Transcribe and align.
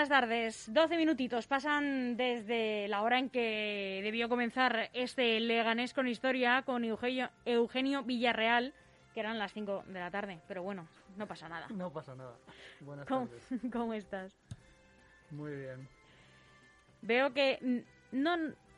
buenas 0.00 0.20
tardes. 0.20 0.72
Doce 0.72 0.96
minutitos 0.96 1.46
pasan 1.46 2.16
desde 2.16 2.88
la 2.88 3.02
hora 3.02 3.18
en 3.18 3.28
que 3.28 4.00
debió 4.02 4.30
comenzar 4.30 4.88
este 4.94 5.38
Leganés 5.40 5.92
con 5.92 6.08
historia 6.08 6.62
con 6.62 6.84
Eugenio, 6.84 7.28
Eugenio 7.44 8.02
Villarreal, 8.02 8.72
que 9.12 9.20
eran 9.20 9.38
las 9.38 9.52
cinco 9.52 9.84
de 9.88 10.00
la 10.00 10.10
tarde. 10.10 10.40
Pero 10.48 10.62
bueno, 10.62 10.88
no 11.18 11.26
pasa 11.26 11.50
nada. 11.50 11.66
No 11.68 11.92
pasa 11.92 12.14
nada. 12.14 12.34
Buenas 12.80 13.06
¿Cómo, 13.06 13.26
tardes. 13.26 13.60
cómo 13.72 13.92
estás? 13.92 14.34
Muy 15.32 15.54
bien. 15.54 15.86
Veo 17.02 17.34
que 17.34 17.84
no 18.10 18.36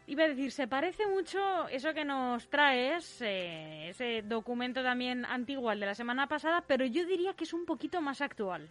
iba 0.08 0.24
a 0.24 0.28
decir, 0.28 0.50
se 0.50 0.66
parece 0.66 1.06
mucho 1.06 1.68
eso 1.68 1.94
que 1.94 2.04
nos 2.04 2.50
traes, 2.50 3.22
eh, 3.22 3.90
ese 3.90 4.22
documento 4.22 4.82
también 4.82 5.24
antiguo 5.24 5.70
al 5.70 5.78
de 5.78 5.86
la 5.86 5.94
semana 5.94 6.26
pasada, 6.26 6.64
pero 6.66 6.84
yo 6.84 7.06
diría 7.06 7.34
que 7.34 7.44
es 7.44 7.52
un 7.52 7.64
poquito 7.64 8.00
más 8.00 8.20
actual. 8.20 8.68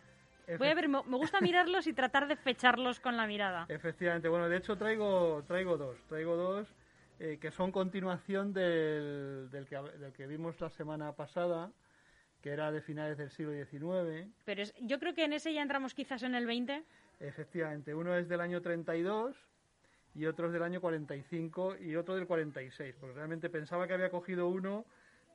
Voy 0.57 0.67
a 0.67 0.73
ver, 0.75 0.89
me 0.89 1.01
me 1.03 1.17
gusta 1.17 1.39
mirarlos 1.41 1.87
y 1.87 1.93
tratar 1.93 2.27
de 2.27 2.35
fecharlos 2.35 2.99
con 2.99 3.17
la 3.17 3.27
mirada. 3.27 3.65
Efectivamente, 3.69 4.27
bueno, 4.27 4.49
de 4.49 4.57
hecho 4.57 4.77
traigo, 4.77 5.43
traigo 5.47 5.77
dos, 5.77 5.97
traigo 6.07 6.35
dos 6.35 6.67
eh, 7.19 7.37
que 7.39 7.51
son 7.51 7.71
continuación 7.71 8.53
del, 8.53 9.49
del, 9.51 9.65
que, 9.67 9.75
del 9.77 10.11
que 10.13 10.27
vimos 10.27 10.59
la 10.59 10.69
semana 10.69 11.13
pasada, 11.13 11.71
que 12.41 12.49
era 12.51 12.71
de 12.71 12.81
finales 12.81 13.17
del 13.17 13.29
siglo 13.29 13.51
XIX. 13.53 14.27
Pero 14.45 14.61
es- 14.63 14.73
yo 14.81 14.99
creo 14.99 15.13
que 15.13 15.25
en 15.25 15.33
ese 15.33 15.53
ya 15.53 15.61
entramos 15.61 15.93
quizás 15.93 16.23
en 16.23 16.33
el 16.35 16.45
20. 16.47 16.83
Efectivamente, 17.19 17.93
uno 17.93 18.15
es 18.15 18.27
del 18.27 18.41
año 18.41 18.61
32 18.61 19.35
y 20.15 20.25
otro 20.25 20.47
es 20.47 20.53
del 20.53 20.63
año 20.63 20.81
45 20.81 21.77
y 21.79 21.95
otro 21.95 22.15
del 22.15 22.25
46, 22.25 22.95
porque 22.99 23.15
realmente 23.15 23.49
pensaba 23.49 23.87
que 23.87 23.93
había 23.93 24.09
cogido 24.09 24.47
uno, 24.47 24.85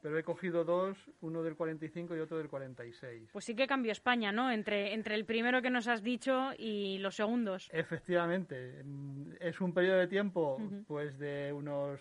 pero 0.06 0.20
he 0.20 0.22
cogido 0.22 0.62
dos, 0.64 0.96
uno 1.20 1.42
del 1.42 1.56
45 1.56 2.14
y 2.14 2.20
otro 2.20 2.38
del 2.38 2.48
46. 2.48 3.30
Pues 3.32 3.44
sí 3.44 3.56
que 3.56 3.66
cambió 3.66 3.90
España, 3.90 4.30
¿no? 4.30 4.52
Entre, 4.52 4.92
entre 4.94 5.16
el 5.16 5.24
primero 5.24 5.60
que 5.60 5.68
nos 5.68 5.88
has 5.88 6.00
dicho 6.00 6.50
y 6.56 6.98
los 6.98 7.16
segundos. 7.16 7.68
Efectivamente, 7.72 8.84
mm, 8.84 9.32
es 9.40 9.60
un 9.60 9.74
periodo 9.74 9.98
de 9.98 10.06
tiempo 10.06 10.58
pues 10.86 11.18
de 11.18 11.52
unos 11.52 11.98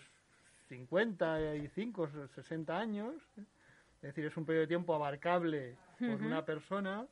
55, 0.70 2.10
60 2.36 2.78
años, 2.78 3.16
es 3.38 4.02
decir, 4.02 4.26
es 4.26 4.38
un 4.38 4.46
periodo 4.46 4.62
de 4.62 4.68
tiempo 4.68 4.94
abarcable 4.94 5.76
por 5.98 6.22
una 6.28 6.46
persona 6.46 7.08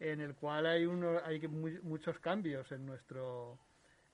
en 0.00 0.20
el 0.20 0.34
cual 0.34 0.66
hay 0.66 0.84
uno, 0.84 1.18
hay 1.24 1.40
que 1.40 1.48
mu- 1.48 1.80
muchos 1.82 2.18
cambios 2.18 2.70
en 2.72 2.84
nuestro 2.84 3.58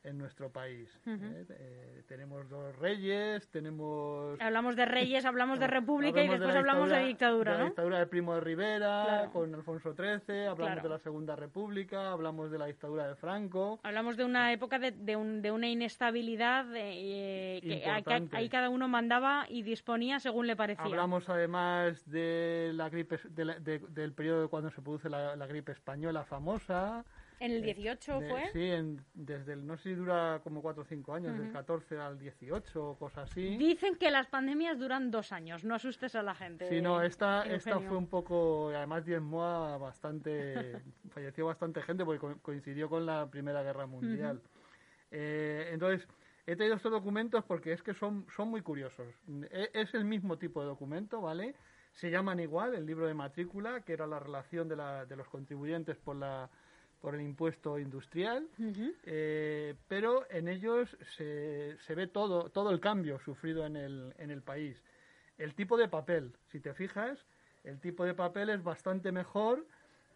en 0.04 0.18
nuestro 0.18 0.50
país. 0.50 0.88
¿eh? 1.06 1.44
Eh, 1.48 2.02
tenemos 2.08 2.48
dos 2.48 2.74
reyes, 2.78 3.48
tenemos 3.50 4.36
Hablamos 4.40 4.74
de 4.74 4.84
reyes, 4.84 5.24
hablamos 5.24 5.60
de 5.60 5.66
república 5.68 6.22
y 6.22 6.28
después 6.28 6.52
la 6.54 6.58
hablamos 6.60 6.90
de 6.90 7.04
dictadura- 7.04 7.52
de 7.52 7.58
la 7.58 7.62
¿no? 7.64 7.70
dictadura 7.70 7.98
del 7.98 8.08
Primo 8.08 8.34
de 8.34 8.40
Rivera, 8.40 9.04
Claro. 9.06 9.32
con 9.32 9.54
Alfonso 9.54 9.94
XIII, 9.94 10.46
hablamos 10.46 10.56
Claro. 10.56 10.82
de 10.82 10.88
la 10.88 10.98
Segunda 10.98 11.36
República, 11.36 12.10
hablamos 12.10 12.50
de 12.50 12.58
la 12.58 12.66
dictadura 12.66 13.06
de 13.08 13.14
Franco. 13.14 13.78
Hablamos 13.84 14.16
de 14.16 14.24
una 14.24 14.52
época 14.52 14.78
de, 14.78 14.90
de, 14.90 15.14
un- 15.16 15.40
de 15.40 15.52
una 15.52 15.68
inestabilidad 15.68 16.66
eh, 16.74 17.60
que 17.62 17.84
ahí- 18.36 18.48
cada 18.48 18.70
uno 18.70 18.88
mandaba 18.88 19.46
y 19.48 19.62
disponía 19.62 20.18
según 20.18 20.46
le 20.48 20.56
parecía. 20.56 20.84
Hablamos 20.84 21.28
además 21.28 22.04
de 22.10 22.72
la 22.74 22.88
gripe, 22.88 23.18
de 23.30 23.44
la- 23.44 23.58
de- 23.58 23.78
del 23.78 24.12
periodo 24.12 24.48
cuando 24.50 24.70
se 24.70 24.82
produce 24.82 25.08
la, 25.08 25.36
la 25.36 25.46
gripe 25.46 25.72
española 25.72 26.24
famosa. 26.24 27.04
En 27.44 27.50
el 27.52 27.62
18 27.62 28.20
De- 28.20 28.28
fue. 28.28 28.50
Sí, 28.52 28.70
en- 28.70 29.04
desde 29.14 29.54
el, 29.54 29.66
no 29.66 29.76
sé 29.76 29.82
si 29.90 29.94
dura 29.94 30.40
como 30.44 30.62
4 30.62 30.82
o 30.82 30.86
5 30.86 31.12
años, 31.14 31.36
del 31.38 31.50
14 31.52 31.98
al 31.98 32.18
18 32.18 32.90
o 32.90 32.96
cosas 32.98 33.30
así. 33.30 33.56
Dicen 33.56 33.96
que 33.96 34.10
las 34.10 34.28
pandemias 34.28 34.78
duran 34.78 35.10
dos 35.10 35.32
años, 35.32 35.64
no 35.64 35.74
asustes 35.74 36.14
a 36.14 36.22
la 36.22 36.34
gente. 36.34 36.68
Sí, 36.68 36.80
no, 36.80 37.02
esta, 37.02 37.42
esta 37.44 37.80
fue 37.80 37.96
un 37.96 38.06
poco, 38.06 38.68
además 38.68 39.04
diezmó 39.04 39.44
a 39.44 39.76
bastante, 39.76 40.80
falleció 41.10 41.46
bastante 41.46 41.82
gente 41.82 42.04
porque 42.04 42.20
co- 42.20 42.38
coincidió 42.42 42.88
con 42.88 43.04
la 43.06 43.28
Primera 43.28 43.62
Guerra 43.62 43.86
Mundial. 43.86 44.40
Eh, 45.10 45.70
entonces, 45.72 46.06
he 46.46 46.56
traído 46.56 46.76
estos 46.76 46.92
documentos 46.92 47.44
porque 47.44 47.72
es 47.72 47.82
que 47.82 47.94
son, 47.94 48.26
son 48.34 48.48
muy 48.48 48.62
curiosos. 48.62 49.06
E- 49.50 49.70
Es 49.74 49.94
el 49.94 50.04
mismo 50.04 50.38
tipo 50.38 50.60
de 50.60 50.66
documento, 50.68 51.20
¿vale? 51.20 51.54
Se 51.92 52.10
llaman 52.10 52.40
igual, 52.40 52.74
el 52.74 52.86
libro 52.86 53.06
de 53.06 53.14
matrícula, 53.14 53.82
que 53.82 53.92
era 53.92 54.06
la 54.06 54.18
relación 54.18 54.68
de, 54.68 54.76
la, 54.76 55.04
de 55.04 55.16
los 55.16 55.28
contribuyentes 55.28 55.96
por, 55.98 56.16
la, 56.16 56.48
por 57.02 57.14
el 57.16 57.20
impuesto 57.20 57.78
industrial, 57.80 58.48
eh, 59.04 59.74
pero 59.88 60.24
en 60.30 60.46
ellos 60.48 60.96
se, 61.16 61.76
se 61.78 61.94
ve 61.96 62.06
todo, 62.06 62.48
todo 62.48 62.70
el 62.70 62.78
cambio 62.80 63.18
sufrido 63.18 63.66
en 63.66 63.76
el, 63.76 64.14
en 64.18 64.30
el 64.30 64.40
país. 64.40 64.80
El 65.36 65.54
tipo 65.54 65.76
de 65.76 65.88
papel, 65.88 66.32
si 66.52 66.60
te 66.60 66.72
fijas, 66.74 67.26
el 67.64 67.80
tipo 67.80 68.04
de 68.04 68.14
papel 68.14 68.50
es 68.50 68.62
bastante 68.62 69.10
mejor 69.12 69.66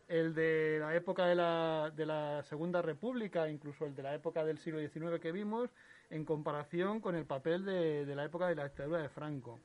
el 0.08 0.32
de 0.34 0.76
la 0.80 0.94
época 0.94 1.26
de 1.26 1.34
la, 1.34 1.90
de 1.94 2.06
la 2.06 2.44
Segunda 2.44 2.80
República, 2.80 3.48
incluso 3.48 3.84
el 3.86 3.94
de 3.96 4.04
la 4.04 4.14
época 4.14 4.44
del 4.44 4.58
siglo 4.58 4.78
XIX 4.78 5.18
que 5.20 5.32
vimos, 5.32 5.68
en 6.10 6.24
comparación 6.24 7.00
con 7.00 7.16
el 7.16 7.24
papel 7.26 7.64
de, 7.64 8.06
de 8.06 8.14
la 8.14 8.24
época 8.26 8.46
de 8.46 8.54
la 8.54 8.62
dictadura 8.68 9.02
de 9.02 9.08
Franco. 9.08 9.58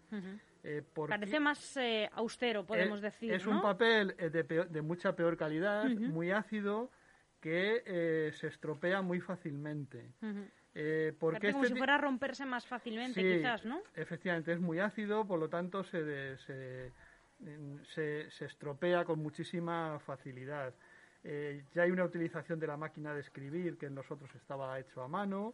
Eh, 0.64 0.82
porque- 0.92 1.12
Parece 1.12 1.40
más 1.40 1.78
eh, 1.78 2.10
austero, 2.14 2.66
podemos 2.66 2.98
es, 2.98 3.02
decir. 3.04 3.32
Es 3.32 3.46
¿no? 3.46 3.52
un 3.52 3.62
papel 3.62 4.16
eh, 4.18 4.32
de, 4.32 4.44
peor- 4.44 4.68
de 4.70 4.82
mucha 4.82 5.16
peor 5.16 5.38
calidad, 5.38 5.86
muy 5.88 6.32
ácido, 6.32 6.90
que 7.42 7.84
eh, 7.86 8.32
se 8.40 8.48
estropea 8.48 9.02
muy 9.02 9.20
fácilmente. 9.20 10.12
Ujú. 10.22 10.46
Eh, 10.74 11.14
porque 11.20 11.52
como 11.52 11.64
este 11.64 11.74
si 11.74 11.78
fuera 11.78 11.96
a 11.96 11.98
romperse 11.98 12.46
más 12.46 12.66
fácilmente, 12.66 13.20
Sí, 13.20 13.38
quizás, 13.40 13.66
¿no? 13.66 13.82
Efectivamente, 13.96 14.54
es 14.54 14.60
muy 14.62 14.80
ácido, 14.80 15.26
por 15.28 15.40
lo 15.40 15.50
tanto 15.50 15.84
se, 15.84 16.02
de- 16.04 16.38
se, 16.38 16.94
se, 17.94 18.32
se 18.32 18.46
estropea 18.46 19.04
con 19.04 19.20
muchísima 19.20 20.00
facilidad. 20.06 20.74
Eh, 21.24 21.66
ya 21.74 21.84
hay 21.84 21.92
una 21.92 22.06
utilización 22.06 22.60
de 22.60 22.68
la 22.68 22.78
máquina 22.78 23.14
de 23.14 23.20
escribir 23.22 23.78
que 23.78 23.88
en 23.88 23.96
los 23.96 24.10
otros 24.10 24.34
estaba 24.36 24.80
hecho 24.80 25.02
a 25.02 25.08
mano. 25.10 25.54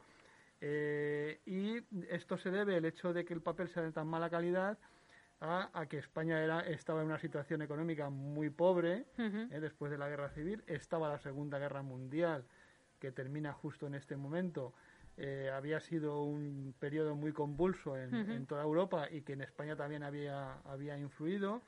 y 0.62 1.78
esto 2.10 2.38
se 2.38 2.52
debe, 2.52 2.78
el 2.78 2.86
hecho 2.86 3.14
de 3.14 3.26
que 3.26 3.34
el 3.34 3.42
papel 3.42 3.70
sea 3.70 3.84
de 3.84 3.92
tan 3.92 4.08
mala 4.08 4.30
calidad, 4.30 4.78
a, 5.40 5.70
a 5.74 5.86
que 5.86 5.98
España 5.98 6.42
era, 6.44 6.62
estaba 6.62 7.02
en 7.02 7.08
una 7.08 7.20
situación 7.20 7.62
económica 7.62 8.10
muy 8.10 8.50
pobre 8.50 9.06
eh, 9.52 9.60
después 9.60 9.92
de 9.92 9.98
la 9.98 10.08
guerra 10.10 10.30
civil. 10.30 10.64
Estaba 10.68 11.10
la 11.10 11.20
Segunda 11.20 11.60
Guerra 11.60 11.82
Mundial, 11.84 12.44
que 13.00 13.12
termina 13.12 13.54
justo 13.54 13.86
en 13.88 13.96
este 13.96 14.18
momento. 14.18 14.74
Eh, 15.18 15.50
había 15.54 15.80
sido 15.80 16.24
un 16.24 16.74
periodo 16.80 17.16
muy 17.16 17.34
convulso 17.34 17.98
en, 17.98 18.12
en 18.32 18.46
toda 18.46 18.64
Europa 18.64 19.10
y 19.12 19.22
que 19.22 19.34
en 19.34 19.42
España 19.42 19.76
también 19.76 20.04
había, 20.04 20.54
había 20.66 20.98
influido. 20.98 21.62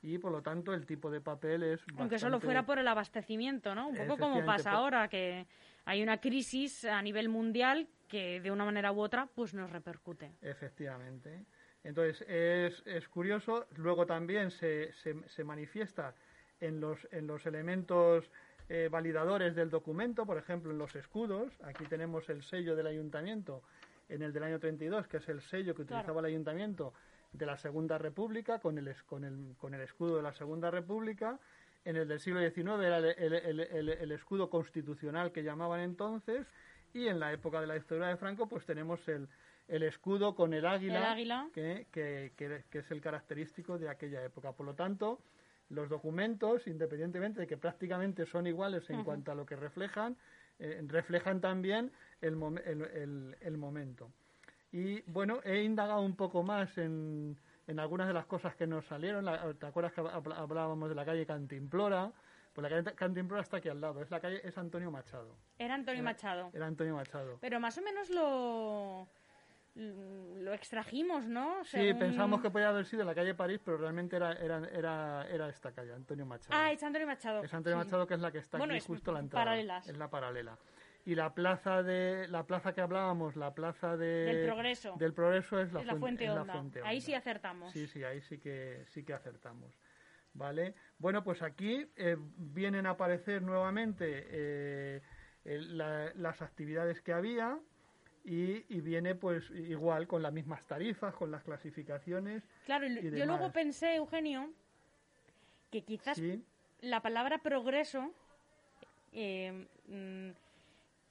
Y 0.00 0.18
por 0.18 0.30
lo 0.30 0.42
tanto, 0.42 0.72
el 0.74 0.86
tipo 0.86 1.10
de 1.10 1.20
papel 1.20 1.64
es. 1.64 1.80
Aunque 1.96 2.18
solo 2.20 2.32
bastante- 2.36 2.46
fuera 2.46 2.64
por 2.66 2.78
el 2.78 2.86
abastecimiento, 2.86 3.74
¿no? 3.74 3.88
Un 3.88 3.96
poco 4.06 4.16
como 4.18 4.44
pasa 4.46 4.70
por- 4.70 4.78
ahora, 4.78 5.08
que 5.08 5.46
hay 5.86 6.02
una 6.04 6.20
crisis 6.20 6.84
a 6.84 7.02
nivel 7.02 7.28
mundial 7.28 7.88
que 8.06 8.40
de 8.40 8.50
una 8.52 8.64
manera 8.64 8.92
u 8.92 9.00
otra 9.00 9.26
pues 9.34 9.54
nos 9.54 9.70
repercute. 9.70 10.30
Efectivamente. 10.40 11.44
Entonces, 11.88 12.20
es, 12.28 12.82
es 12.86 13.08
curioso. 13.08 13.66
Luego 13.76 14.04
también 14.04 14.50
se, 14.50 14.92
se, 14.92 15.14
se 15.28 15.42
manifiesta 15.42 16.14
en 16.60 16.80
los, 16.80 16.98
en 17.12 17.26
los 17.26 17.46
elementos 17.46 18.30
eh, 18.68 18.88
validadores 18.90 19.54
del 19.56 19.70
documento, 19.70 20.26
por 20.26 20.36
ejemplo, 20.36 20.70
en 20.70 20.76
los 20.76 20.94
escudos. 20.94 21.50
Aquí 21.62 21.84
tenemos 21.86 22.28
el 22.28 22.42
sello 22.42 22.76
del 22.76 22.88
ayuntamiento 22.88 23.62
en 24.10 24.20
el 24.20 24.34
del 24.34 24.42
año 24.42 24.58
32, 24.58 25.08
que 25.08 25.16
es 25.16 25.28
el 25.30 25.40
sello 25.40 25.74
que 25.74 25.84
Claro. 25.86 26.00
utilizaba 26.02 26.20
el 26.20 26.26
ayuntamiento 26.26 26.92
de 27.32 27.46
la 27.46 27.56
Segunda 27.56 27.96
República, 27.96 28.58
con 28.58 28.76
el, 28.76 28.94
con 29.06 29.24
el, 29.24 29.54
con 29.56 29.72
el 29.72 29.80
escudo 29.80 30.16
de 30.18 30.22
la 30.22 30.34
Segunda 30.34 30.70
República. 30.70 31.38
En 31.86 31.96
el 31.96 32.06
del 32.06 32.20
siglo 32.20 32.40
XIX 32.40 32.84
era 32.84 32.98
el- 32.98 33.34
el- 33.34 33.88
el 33.88 34.12
escudo 34.12 34.50
constitucional 34.50 35.32
que 35.32 35.42
llamaban 35.42 35.80
entonces. 35.80 36.46
Y 36.92 37.06
en 37.08 37.18
la 37.18 37.32
época 37.32 37.62
de 37.62 37.66
la 37.66 37.74
dictadura 37.74 38.08
de 38.08 38.16
Franco, 38.18 38.46
pues 38.46 38.66
tenemos 38.66 39.06
el, 39.08 39.26
el 39.68 39.82
escudo 39.82 40.34
con 40.34 40.52
el 40.54 40.66
águila, 40.66 40.98
El 40.98 41.04
águila. 41.04 41.48
Que, 41.52 41.86
que- 41.92 42.32
que- 42.36 42.64
que 42.70 42.78
es 42.78 42.90
el 42.90 43.00
característico 43.00 43.78
de 43.78 43.88
aquella 43.88 44.24
época. 44.24 44.52
Por 44.52 44.66
lo 44.66 44.74
tanto, 44.74 45.20
los 45.70 45.88
documentos, 45.88 46.66
independientemente 46.66 47.40
de 47.42 47.46
que 47.46 47.56
prácticamente 47.58 48.24
son 48.26 48.46
iguales 48.46 48.88
en 48.90 49.04
cuanto 49.04 49.32
a 49.32 49.34
lo 49.34 49.44
que 49.44 49.56
reflejan, 49.56 50.16
eh, 50.58 50.82
reflejan 50.86 51.40
también 51.40 51.92
el, 52.20 52.36
mom- 52.36 52.60
el- 52.64 53.36
el- 53.40 53.56
momento. 53.58 54.10
Y 54.72 55.02
bueno, 55.10 55.40
he 55.44 55.62
indagado 55.62 56.00
un 56.00 56.16
poco 56.16 56.42
más 56.42 56.76
en, 56.78 57.36
en 57.66 57.78
algunas 57.78 58.06
de 58.08 58.14
las 58.14 58.26
cosas 58.26 58.54
que 58.56 58.66
nos 58.66 58.86
salieron. 58.86 59.24
La- 59.24 59.52
¿Te 59.54 59.66
acuerdas 59.66 59.92
que 59.92 60.00
habl- 60.00 60.34
hablábamos 60.34 60.88
de 60.88 60.94
la 60.94 61.04
calle 61.04 61.24
Cantimplora? 61.26 62.10
Pues 62.54 62.62
la 62.62 62.70
calle 62.82 62.94
Cantimplora 62.96 63.42
está 63.42 63.58
aquí 63.58 63.68
al 63.68 63.80
lado. 63.80 64.02
Es 64.02 64.10
la 64.10 64.20
calle 64.20 64.40
es 64.42 64.56
Antonio 64.58 64.90
Machado. 64.90 65.36
Era 65.58 65.74
Antonio 65.74 66.00
Era- 66.00 66.10
Machado. 66.10 66.50
Era 66.52 66.66
Antonio 66.66 66.94
Machado. 66.96 67.38
Pero 67.40 67.60
más 67.60 67.78
o 67.78 67.82
menos 67.82 68.10
lo, 68.10 69.06
lo 69.78 70.52
extrajimos, 70.54 71.24
¿no? 71.26 71.64
Sí, 71.64 71.76
Según- 71.78 71.98
pensamos 72.00 72.42
que 72.42 72.50
podía 72.50 72.68
haber 72.70 72.84
sido 72.84 73.04
la 73.04 73.14
calle 73.14 73.34
París, 73.34 73.60
pero 73.64 73.76
realmente 73.78 74.16
era, 74.16 74.32
era, 74.32 74.68
era, 74.72 75.26
era 75.28 75.48
esta 75.48 75.72
calle, 75.72 75.92
Antonio 75.92 76.26
Machado. 76.26 76.50
Ah, 76.52 76.72
es 76.72 76.82
Antonio 76.82 77.06
Machado. 77.06 77.42
Es 77.44 77.54
Antonio 77.54 77.78
Sí. 77.78 77.84
Machado 77.84 78.06
que 78.06 78.14
es 78.14 78.20
la 78.20 78.32
que 78.32 78.38
está 78.38 78.58
Bueno, 78.58 78.72
aquí 78.72 78.78
es 78.78 78.86
justo 78.86 79.10
a 79.12 79.14
la 79.14 79.20
entrada. 79.20 79.44
paralelas. 79.44 79.88
Es 79.88 79.96
la 79.96 80.10
paralela. 80.10 80.58
Y 81.04 81.14
la 81.14 81.32
plaza 81.32 81.82
de 81.82 82.26
la 82.28 82.44
plaza 82.44 82.74
que 82.74 82.80
hablábamos, 82.80 83.36
la 83.36 83.54
plaza 83.54 83.96
de 83.96 84.06
Del 84.06 84.46
Progreso. 84.46 84.94
del 84.98 85.14
Progreso 85.14 85.60
es 85.60 85.72
la, 85.72 85.80
es 85.80 85.86
la 85.86 85.96
fuente, 85.96 86.24
es 86.26 86.34
la. 86.34 86.44
Fuente 86.44 86.80
Ahí 86.82 86.96
Honda. 86.96 87.06
sí 87.06 87.14
acertamos. 87.14 87.72
Sí, 87.72 87.86
sí, 87.86 88.02
ahí 88.04 88.20
sí 88.20 88.38
que 88.38 88.84
sí 88.88 89.04
que 89.04 89.14
acertamos. 89.14 89.78
¿Vale? 90.34 90.74
Bueno, 90.98 91.24
pues 91.24 91.40
aquí 91.42 91.90
eh, 91.96 92.16
vienen 92.18 92.84
a 92.86 92.90
aparecer 92.90 93.42
nuevamente 93.42 94.26
eh, 94.28 95.02
las 95.44 96.42
actividades 96.42 97.00
que 97.00 97.12
había 97.12 97.58
y, 98.28 98.80
viene 98.80 99.14
pues 99.14 99.50
igual 99.50 100.06
con 100.06 100.22
las 100.22 100.32
mismas 100.32 100.62
tarifas, 100.66 101.14
con 101.14 101.30
las 101.30 101.42
clasificaciones. 101.42 102.42
Claro, 102.66 102.86
yo 102.86 103.26
luego 103.26 103.50
pensé, 103.52 103.96
Eugenio, 103.96 104.50
que 105.70 105.82
quizás 105.82 106.20
la 106.80 107.00
palabra 107.00 107.38
progreso 107.38 108.12
eh, 109.12 109.66
mm, 109.88 110.30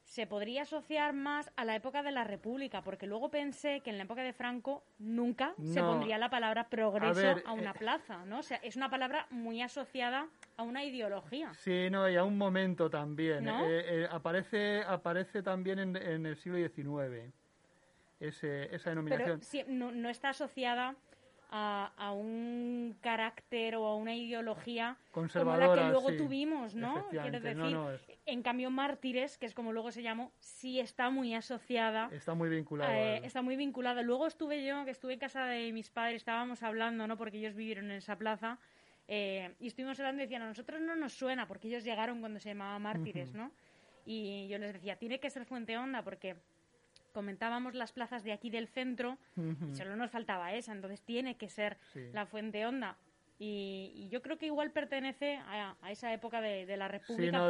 se 0.07 0.25
podría 0.25 0.62
asociar 0.62 1.13
más 1.13 1.51
a 1.57 1.65
la 1.65 1.75
época 1.75 2.01
de 2.01 2.12
la 2.12 2.24
República, 2.24 2.81
porque 2.81 3.06
luego 3.06 3.30
pensé 3.30 3.81
que 3.81 3.89
en 3.89 3.98
la 3.98 4.06
época 4.06 4.24
de 4.24 4.31
Franco 4.31 4.83
nunca 5.00 5.54
se 5.62 5.81
pondría 5.81 6.18
la 6.18 6.30
palabra 6.30 6.69
progreso 6.69 7.36
a, 7.45 7.51
una 7.51 7.71
eh, 7.71 7.77
plaza, 7.77 8.25
¿no? 8.25 8.39
O 8.39 8.44
sea, 8.44 8.57
es 8.63 8.77
una 8.77 8.89
palabra 8.89 9.27
muy 9.31 9.62
asociada 9.62 10.30
a 10.56 10.63
una 10.63 10.86
ideología. 10.86 11.54
Sí, 11.56 11.89
no, 11.92 12.09
y 12.09 12.15
a 12.15 12.24
un 12.24 12.38
momento 12.38 12.89
también. 12.89 13.50
Eh, 13.50 13.54
eh, 13.68 14.07
aparece, 14.09 14.81
aparece 14.88 15.44
también 15.44 15.80
en, 15.80 16.25
el 16.25 16.38
siglo 16.38 16.57
XIX 16.57 17.33
esa 18.19 18.89
denominación. 18.89 19.42
Pero 19.51 19.65
no, 19.68 19.92
no 19.92 20.09
está 20.09 20.30
asociada 20.30 20.95
a, 21.49 22.11
un 22.13 22.97
carácter 23.01 23.75
o 23.75 23.85
a 23.85 23.95
una 23.95 24.15
ideología 24.15 24.97
como 25.11 25.57
la 25.57 25.73
que 25.73 25.83
luego 25.89 26.13
tuvimos, 26.13 26.75
¿no? 26.75 27.07
Quiero 27.09 27.39
decir, 27.39 27.77
en 28.25 28.41
cambio 28.41 28.69
Mártires, 28.69 29.38
que 29.38 29.45
es 29.45 29.53
como 29.53 29.71
luego 29.71 29.91
se 29.91 30.03
llamó, 30.03 30.31
sí 30.39 30.79
está 30.79 31.09
muy 31.09 31.33
asociada. 31.33 32.09
Está 32.11 32.33
muy 32.33 32.49
vinculada. 32.49 32.97
Eh, 32.97 33.21
está 33.23 33.41
muy 33.41 33.55
vinculada. 33.55 34.01
Luego 34.01 34.27
estuve 34.27 34.65
yo, 34.65 34.83
que 34.85 34.91
estuve 34.91 35.13
en 35.13 35.19
casa 35.19 35.45
de 35.45 35.71
mis 35.71 35.89
padres, 35.89 36.17
estábamos 36.17 36.63
hablando, 36.63 37.07
¿no? 37.07 37.17
Porque 37.17 37.38
ellos 37.38 37.55
vivieron 37.55 37.85
en 37.85 37.97
esa 37.97 38.17
plaza. 38.17 38.59
Eh, 39.07 39.55
y 39.59 39.67
estuvimos 39.67 39.97
hablando 39.99 40.21
y 40.21 40.25
decían, 40.25 40.41
a 40.41 40.47
nosotros 40.47 40.81
no 40.81 40.95
nos 40.95 41.13
suena, 41.13 41.47
porque 41.47 41.69
ellos 41.69 41.83
llegaron 41.83 42.19
cuando 42.19 42.39
se 42.39 42.49
llamaba 42.49 42.77
Mártires, 42.79 43.33
¿no? 43.33 43.51
Y 44.05 44.47
yo 44.49 44.57
les 44.57 44.73
decía, 44.73 44.97
tiene 44.97 45.19
que 45.19 45.29
ser 45.29 45.45
Fuente 45.45 45.77
Honda, 45.77 46.01
porque 46.03 46.35
comentábamos 47.18 47.74
las 47.74 47.94
plazas 47.94 48.24
de 48.24 48.31
aquí 48.31 48.52
del 48.52 48.68
centro, 48.68 49.18
solo 49.74 49.96
nos 49.96 50.12
faltaba 50.12 50.54
esa, 50.54 50.72
entonces 50.72 51.02
tiene 51.02 51.36
que 51.36 51.50
ser 51.50 51.80
la 52.14 52.28
Fuente 52.28 52.64
Honda. 52.64 52.96
Y, 53.40 54.08
yo 54.12 54.22
creo 54.22 54.38
que 54.38 54.46
igual 54.46 54.69
pertenece 54.69 55.40
a, 55.48 55.75
esa 55.90 56.14
época 56.14 56.42
de, 56.42 56.78
la 56.78 56.88
República. 56.88 57.42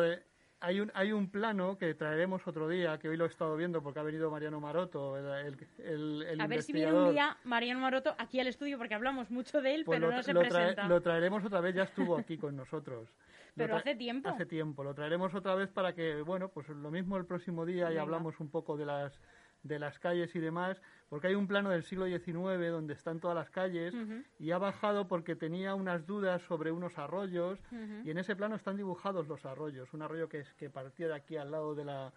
hay 0.61 0.79
un, 0.79 0.89
hay 0.93 1.11
un 1.11 1.29
plano 1.29 1.77
que 1.77 1.93
traeremos 1.95 2.47
otro 2.47 2.69
día, 2.69 2.97
que 2.97 3.09
hoy 3.09 3.17
lo 3.17 3.25
he 3.25 3.27
estado 3.27 3.57
viendo 3.57 3.83
porque 3.83 3.99
ha 3.99 4.03
venido 4.03 4.31
Mariano 4.31 4.61
Maroto, 4.61 5.17
el, 5.17 5.57
el, 5.79 6.39
A 6.39 6.47
ver 6.47 6.63
si 6.63 6.71
viene 6.71 6.93
un 6.93 7.11
día 7.11 7.35
Mariano 7.43 7.81
Maroto 7.81 8.15
aquí 8.17 8.39
al 8.39 8.47
estudio 8.47 8.77
porque 8.77 8.95
hablamos 8.95 9.29
mucho 9.29 9.61
de 9.61 9.75
él, 9.75 9.83
pues 9.83 9.99
pero 9.99 10.09
no 10.09 10.23
se 10.23 10.33
presenta. 10.33 10.87
lo 10.87 11.01
traeremos 11.01 11.43
otra 11.43 11.59
vez, 11.59 11.75
ya 11.75 11.83
estuvo 11.83 12.17
aquí 12.17 12.37
con 12.37 12.55
nosotros. 12.55 13.09
pero 13.57 13.75
hace 13.75 13.95
tiempo. 13.95 14.29
Hace 14.29 14.45
tiempo, 14.45 14.83
lo 14.83 14.93
traeremos 14.93 15.33
otra 15.33 15.55
vez 15.55 15.69
para 15.69 15.93
que, 15.93 16.21
bueno, 16.21 16.49
pues 16.49 16.69
lo 16.69 16.91
mismo 16.91 17.17
el 17.17 17.25
próximo 17.25 17.65
día 17.65 17.91
y 17.91 17.97
hablamos 17.97 18.39
un 18.39 18.49
poco 18.49 18.77
de 18.77 18.85
las 18.85 19.19
de 19.67 19.79
las 19.79 19.99
calles 19.99 20.35
y 20.35 20.39
demás, 20.39 20.81
porque 21.09 21.27
hay 21.27 21.35
un 21.35 21.47
plano 21.47 21.69
del 21.69 21.83
siglo 21.83 22.05
XIX 22.05 22.71
donde 22.71 22.93
están 22.93 23.19
todas 23.19 23.35
las 23.35 23.49
calles 23.49 23.93
y 24.39 24.51
ha 24.51 24.57
bajado 24.57 25.07
porque 25.07 25.35
tenía 25.35 25.75
unas 25.75 26.05
dudas 26.05 26.41
sobre 26.43 26.71
unos 26.71 26.97
arroyos 26.97 27.59
y 28.03 28.11
en 28.11 28.17
ese 28.17 28.35
plano 28.35 28.55
están 28.55 28.77
dibujados 28.77 29.27
los 29.27 29.45
arroyos, 29.45 29.93
un 29.93 30.01
arroyo 30.01 30.29
que, 30.29 30.39
es, 30.39 30.53
que 30.55 30.69
partía 30.69 31.07
de 31.07 31.15
aquí 31.15 31.37
al 31.37 31.51
lado 31.51 31.75
de 31.75 31.85
la, 31.85 32.13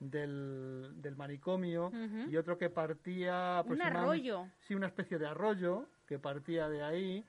del, 0.00 0.92
del 0.96 1.16
manicomio 1.16 1.92
y 2.28 2.36
otro 2.36 2.58
que 2.58 2.70
partía... 2.70 3.62
Pues, 3.66 3.78
un 3.78 3.86
arroyo. 3.86 4.46
sí, 4.60 4.74
una 4.74 4.86
especie 4.86 5.18
de 5.18 5.26
arroyo 5.26 5.86
que 6.06 6.18
partía 6.18 6.68
de 6.68 6.82
ahí 6.82 7.24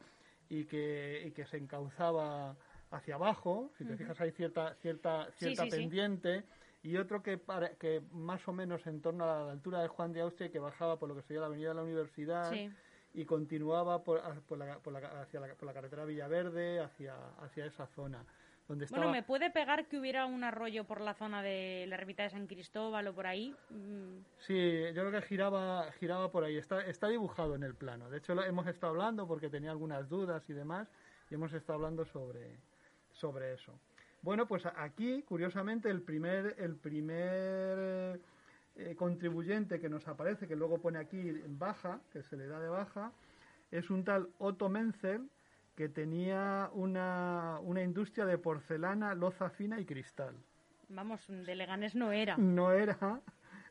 y 0.50 0.66
que, 0.66 1.24
y 1.26 1.32
que 1.32 1.46
se 1.46 1.58
encauzaba 1.58 2.56
hacia 2.92 3.16
abajo, 3.16 3.72
si 3.78 3.86
te 3.86 3.98
fijas 3.98 4.20
hay 4.22 4.32
cierta, 4.32 4.76
cierta, 4.76 5.32
cierta 5.32 5.66
pendiente 5.66 6.44
y 6.84 6.98
otro 6.98 7.24
que, 7.24 7.38
para, 7.38 7.76
que 7.76 8.02
más 8.12 8.46
o 8.48 8.54
menos 8.54 8.86
en 8.86 9.02
torno 9.02 9.24
a 9.24 9.46
la 9.46 9.52
altura 9.52 9.82
de 9.82 9.88
Juan 9.88 10.12
de 10.12 10.22
Austria, 10.22 10.52
que 10.52 10.60
bajaba 10.60 11.00
por 11.00 11.08
lo 11.08 11.16
que 11.16 11.22
sería 11.22 11.40
la 11.40 11.48
avenida 11.48 11.70
de 11.70 11.76
la 11.76 11.84
Universidad 11.84 12.52
y 13.14 13.26
continuaba 13.26 14.04
por, 14.04 14.22
por, 14.44 14.58
la, 14.58 14.80
por, 14.80 14.92
la, 14.94 15.22
hacia 15.22 15.40
la, 15.40 15.56
por 15.56 15.66
la 15.66 15.74
carretera 15.74 16.04
Villaverde, 16.04 16.82
hacia, 16.82 17.16
hacia 17.40 17.66
esa 17.66 17.88
zona. 17.88 18.26
Donde 18.68 18.86
Bueno, 18.88 19.12
¿me 19.12 19.24
puede 19.24 19.50
pegar 19.50 19.88
que 19.88 19.98
hubiera 19.98 20.26
un 20.26 20.44
arroyo 20.44 20.86
por 20.86 21.02
la 21.02 21.14
zona 21.14 21.42
de 21.42 21.86
la 21.88 21.96
ermita 21.96 22.24
de 22.24 22.30
San 22.30 22.48
Cristóbal 22.48 23.08
o 23.08 23.14
por 23.14 23.28
ahí? 23.28 23.54
Mm. 23.70 24.20
Sí, 24.40 24.84
yo 24.94 25.06
creo 25.06 25.12
que 25.12 25.22
giraba, 25.22 25.92
giraba 26.00 26.32
por 26.32 26.44
ahí. 26.44 26.58
Está, 26.58 26.82
está 26.82 27.08
dibujado 27.08 27.56
en 27.56 27.64
el 27.64 27.76
plano. 27.76 28.10
De 28.10 28.18
hecho, 28.20 28.36
lo, 28.36 28.44
hemos 28.44 28.68
estado 28.68 28.92
hablando 28.92 29.28
porque 29.28 29.50
tenía 29.50 29.72
algunas 29.72 30.08
dudas 30.08 30.50
y 30.50 30.54
demás, 30.54 30.88
y 31.30 31.36
hemos 31.36 31.54
estado 31.54 31.76
hablando 31.76 32.06
sobre, 32.06 32.58
sobre 33.12 33.54
eso. 33.54 33.78
Bueno, 34.24 34.48
pues 34.48 34.66
aquí, 34.66 35.22
curiosamente, 35.24 35.90
el 35.90 36.02
primer, 36.02 36.56
el 36.58 36.76
primer 36.76 38.22
eh, 38.78 38.96
contribuyente 38.96 39.82
que 39.82 39.90
nos 39.90 40.08
aparece, 40.08 40.48
que 40.48 40.56
luego 40.56 40.80
pone 40.80 40.98
aquí 40.98 41.20
en 41.20 41.60
baja, 41.60 42.00
que 42.12 42.24
se 42.24 42.38
le 42.38 42.48
da 42.48 42.60
de 42.62 42.70
baja, 42.70 43.12
es 43.70 43.90
un 43.90 44.06
tal 44.06 44.30
Otto 44.40 44.70
Menzel, 44.70 45.30
que 45.76 45.90
tenía 45.90 46.70
una, 46.74 47.60
una 47.64 47.84
industria 47.84 48.26
de 48.26 48.38
porcelana, 48.38 49.14
loza 49.14 49.50
fina 49.50 49.78
y 49.80 49.86
cristal. 49.86 50.36
Vamos, 50.88 51.26
de 51.28 51.56
Leganés 51.56 51.94
no 51.94 52.14
era. 52.14 52.38
No 52.38 52.72
era, 52.72 53.20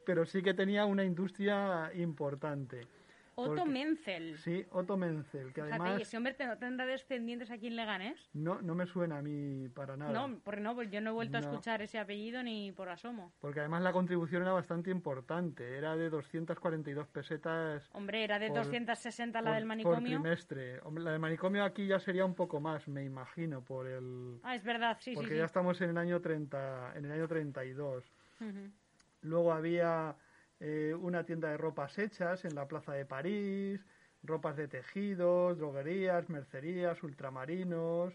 pero 0.05 0.27
sí 0.27 0.43
que 0.43 0.53
tenía 0.53 0.85
una 0.85 1.05
industria 1.05 1.91
importante. 1.95 2.87
Otto 3.35 3.65
Menzel. 3.65 4.39
Sí, 4.39 4.65
Otto 4.71 4.97
Menzel, 4.97 5.53
que 5.53 5.63
además... 5.63 5.99
¿Y 5.99 6.03
ese 6.03 6.17
hombre 6.17 6.37
no 6.41 6.59
tendrá 6.59 6.87
descendientes 6.87 7.51
aquí 7.51 7.69
en 7.69 7.77
Leganés? 7.77 8.31
No, 8.35 8.61
no 8.61 8.75
me 8.75 8.87
suena 8.87 9.19
a 9.19 9.23
mí 9.23 9.69
para 9.69 9.97
nada. 9.97 10.13
No, 10.13 10.39
porque 10.45 10.61
no, 10.61 10.75
pues 10.75 10.91
yo 10.91 11.01
no 11.01 11.11
he 11.11 11.13
vuelto 11.13 11.39
a 11.39 11.41
escuchar 11.41 11.83
ese 11.83 11.99
apellido 11.99 12.43
ni 12.43 12.73
por 12.73 12.89
asomo. 12.89 13.33
Porque 13.41 13.61
además 13.61 13.83
la 13.83 13.93
contribución 13.93 14.43
era 14.43 14.53
bastante 14.53 14.91
importante, 14.91 15.77
era 15.77 15.97
de 15.97 16.11
242 16.11 17.09
pesetas... 17.09 17.89
Hombre, 17.93 18.25
era 18.25 18.39
de 18.39 18.51
260 18.51 19.41
la 19.41 19.55
del 19.55 19.65
manicomio. 19.65 20.19
Por 20.19 20.23
trimestre. 20.23 20.81
la 20.97 21.13
del 21.13 21.21
manicomio 21.21 21.65
aquí 21.65 21.87
ya 21.87 21.99
sería 21.99 22.25
un 22.25 22.35
poco 22.35 22.61
más, 22.61 22.87
me 22.89 23.05
imagino, 23.05 23.63
por 23.63 23.87
el... 23.87 24.41
Ah, 24.43 24.55
es 24.55 24.65
verdad, 24.65 24.99
sí, 25.01 25.13
sí. 25.13 25.17
Porque 25.17 25.37
ya 25.37 25.45
estamos 25.45 25.81
en 25.81 25.91
el 25.91 25.99
año 25.99 26.21
30, 26.21 26.93
en 26.97 27.05
el 27.05 27.13
año 27.13 27.29
32. 27.29 28.05
Luego 29.23 29.53
había 29.53 30.17
eh, 30.65 30.95
una 30.95 31.25
tienda 31.25 31.51
de 31.51 31.57
ropas 31.57 31.99
hechas 31.99 32.45
en 32.45 32.55
la 32.55 32.69
plaza 32.69 32.93
de 32.93 33.05
París, 33.05 33.85
ropas 34.23 34.57
de 34.57 34.69
tejidos, 34.69 35.59
droguerías, 35.59 36.29
mercerías, 36.29 37.03
ultramarinos, 37.03 38.15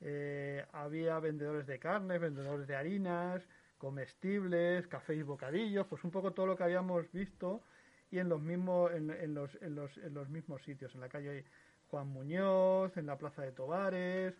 eh, 0.00 0.66
había 0.72 1.20
vendedores 1.20 1.68
de 1.68 1.78
carne, 1.78 2.18
vendedores 2.18 2.66
de 2.66 2.74
harinas, 2.74 3.46
comestibles, 3.78 4.88
café 4.88 5.14
y 5.14 5.22
bocadillos, 5.22 5.86
pues 5.86 6.02
un 6.02 6.10
poco 6.10 6.32
todo 6.32 6.46
lo 6.46 6.56
que 6.56 6.64
habíamos 6.64 7.10
visto 7.12 7.62
y 8.10 8.18
en 8.18 8.28
los 8.28 8.42
mismos, 8.42 8.90
en, 8.92 9.06
los, 9.32 9.54
en, 9.62 9.76
los, 9.76 9.96
en 9.98 10.14
los 10.14 10.28
mismos 10.28 10.64
sitios, 10.64 10.92
en 10.96 11.00
la 11.00 11.08
calle 11.08 11.44
Juan 11.90 12.08
Muñoz, 12.08 12.96
en 12.96 13.06
la 13.06 13.16
plaza 13.16 13.42
de 13.42 13.52
Tobares. 13.52 14.34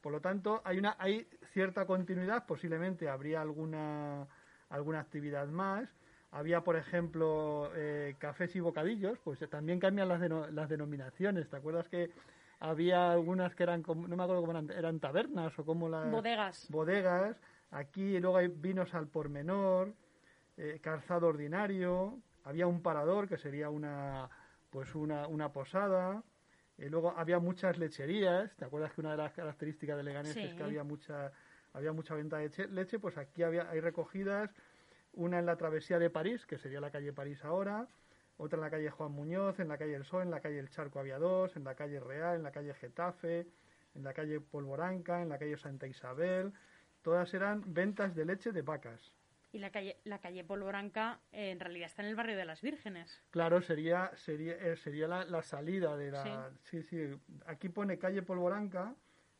Por 0.00 0.10
lo 0.10 0.22
tanto, 0.22 0.62
hay 0.64 0.78
una, 0.78 0.96
hay 0.98 1.28
cierta 1.52 1.84
continuidad, 1.84 2.46
posiblemente 2.46 3.10
habría 3.10 3.42
alguna, 3.42 4.26
alguna 4.70 5.00
actividad 5.00 5.48
más, 5.48 5.86
había, 6.34 6.62
por 6.62 6.74
ejemplo, 6.74 7.70
eh, 7.76 8.16
cafés 8.18 8.56
y 8.56 8.60
bocadillos, 8.60 9.18
pues 9.20 9.38
también 9.48 9.78
cambian 9.78 10.08
las, 10.08 10.20
las 10.52 10.68
denominaciones. 10.68 11.48
¿Te 11.48 11.56
acuerdas 11.56 11.88
que 11.88 12.10
había 12.58 13.12
algunas 13.12 13.54
que 13.54 13.62
eran, 13.62 13.84
no 13.86 14.16
me 14.16 14.22
acuerdo 14.22 14.40
cómo 14.40 14.50
eran, 14.50 14.68
eran 14.70 14.98
tabernas 14.98 15.56
o 15.56 15.64
como 15.64 15.88
las... 15.88 16.10
Bodegas. 16.10 16.66
Bodegas. 16.70 17.36
Aquí 17.70 18.18
luego 18.18 18.36
hay 18.38 18.48
vinos 18.48 18.94
al 18.94 19.06
por 19.06 19.28
menor, 19.28 19.94
eh, 20.56 20.80
calzado 20.82 21.28
ordinario, 21.28 22.18
había 22.42 22.66
un 22.66 22.82
parador 22.82 23.28
que 23.28 23.38
sería 23.38 23.70
una, 23.70 24.28
pues 24.70 24.92
una, 24.96 25.28
una 25.28 25.52
posada. 25.52 26.24
Y 26.76 26.88
luego 26.88 27.14
había 27.16 27.38
muchas 27.38 27.78
lecherías. 27.78 28.56
¿Te 28.56 28.64
acuerdas 28.64 28.92
que 28.92 29.00
una 29.00 29.12
de 29.12 29.18
las 29.18 29.32
características 29.32 29.96
de 29.96 30.02
Leganés 30.02 30.36
es 30.36 30.54
que 30.54 30.64
había 30.64 30.82
mucha, 30.82 31.30
había 31.72 31.92
mucha 31.92 32.16
venta 32.16 32.38
de 32.38 32.50
leche? 32.72 32.98
Pues 32.98 33.16
aquí 33.18 33.44
había, 33.44 33.70
hay 33.70 33.78
recogidas 33.78 34.50
una 35.16 35.38
en 35.38 35.46
la 35.46 35.56
travesía 35.56 35.98
de 35.98 36.10
París, 36.10 36.46
que 36.46 36.58
sería 36.58 36.80
la 36.80 36.90
calle 36.90 37.12
París 37.12 37.44
ahora, 37.44 37.88
otra 38.36 38.56
en 38.56 38.62
la 38.62 38.70
calle 38.70 38.90
Juan 38.90 39.12
Muñoz, 39.12 39.60
en 39.60 39.68
la 39.68 39.78
calle 39.78 39.94
El 39.94 40.04
Sol, 40.04 40.22
en 40.22 40.30
la 40.30 40.40
calle 40.40 40.58
El 40.58 40.70
Charco 40.70 40.98
había 40.98 41.18
dos, 41.18 41.56
en 41.56 41.64
la 41.64 41.74
calle 41.74 42.00
Real, 42.00 42.36
en 42.36 42.42
la 42.42 42.50
calle 42.50 42.74
Getafe, 42.74 43.46
en 43.94 44.02
la 44.02 44.12
calle 44.12 44.40
Polvoranca, 44.40 45.22
en 45.22 45.28
la 45.28 45.38
calle 45.38 45.56
Santa 45.56 45.86
Isabel, 45.86 46.52
todas 47.02 47.32
eran 47.34 47.62
ventas 47.66 48.14
de 48.14 48.24
leche 48.24 48.52
de 48.52 48.62
vacas. 48.62 49.14
Y 49.52 49.58
la 49.58 49.70
calle, 49.70 49.98
la 50.02 50.18
calle 50.18 50.42
Polvoranca 50.42 51.20
eh, 51.30 51.50
en 51.50 51.60
realidad 51.60 51.86
está 51.86 52.02
en 52.02 52.08
el 52.08 52.16
barrio 52.16 52.36
de 52.36 52.44
las 52.44 52.60
Vírgenes. 52.60 53.22
Claro, 53.30 53.62
sería, 53.62 54.10
sería, 54.16 54.54
eh, 54.54 54.74
sería 54.74 55.06
la, 55.06 55.42
salida 55.42 55.96
de 55.96 56.10
la... 56.10 56.50
Sí. 56.64 56.82
sí, 56.82 57.08
Aquí 57.46 57.68
pone 57.68 57.98
calle 57.98 58.22
Polvoranca, 58.22 58.96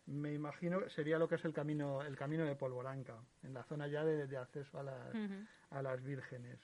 me 0.07 0.33
imagino 0.33 0.89
sería 0.91 1.19
lo 1.19 1.29
que 1.29 1.37
es 1.37 1.45
el 1.45 1.53
camino 1.53 2.03
el 2.03 2.17
camino 2.17 2.45
de 2.45 2.57
Polvoranca 2.57 3.17
en 3.43 3.55
la 3.55 3.65
zona 3.65 3.87
ya 3.87 4.05
de, 4.05 4.37
acceso 4.37 4.79
a 4.79 4.83
las, 4.83 5.15
a 5.71 5.83
las 5.83 6.03
vírgenes. 6.03 6.59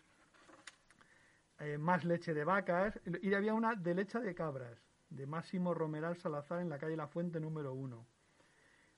Eh, 1.61 1.79
más 1.79 2.05
leche 2.05 2.33
de 2.33 2.45
vacas 2.45 2.99
y 3.23 3.35
había 3.35 3.55
una 3.55 3.75
de 3.75 3.95
leche 3.95 4.19
de 4.19 4.35
cabras 4.35 4.79
de 5.11 5.27
Máximo 5.27 5.75
Romeral 5.75 6.17
Salazar 6.17 6.61
en 6.61 6.69
la 6.69 6.79
calle 6.79 6.97
La 6.97 7.09
Fuente 7.09 7.41
número 7.41 7.75
uno. 7.75 8.07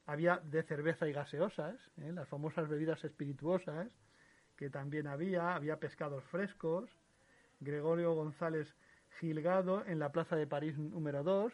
Había 0.07 0.39
de 0.39 0.63
cerveza 0.63 1.09
y 1.09 1.13
gaseosas 1.13 1.77
¿eh? 1.97 2.13
las 2.13 2.29
famosas 2.29 2.69
bebidas 2.69 3.03
espirituosas 3.05 3.89
que 4.57 4.71
también 4.71 5.07
había, 5.07 5.55
había 5.55 5.79
pescados 5.79 6.23
frescos, 6.25 6.91
Gregorio 7.61 8.15
González 8.15 8.75
Gilgado 9.19 9.85
en 9.87 9.99
la 9.99 10.13
Plaza 10.13 10.37
de 10.37 10.47
París 10.47 10.79
número 10.79 11.23
2, 11.23 11.53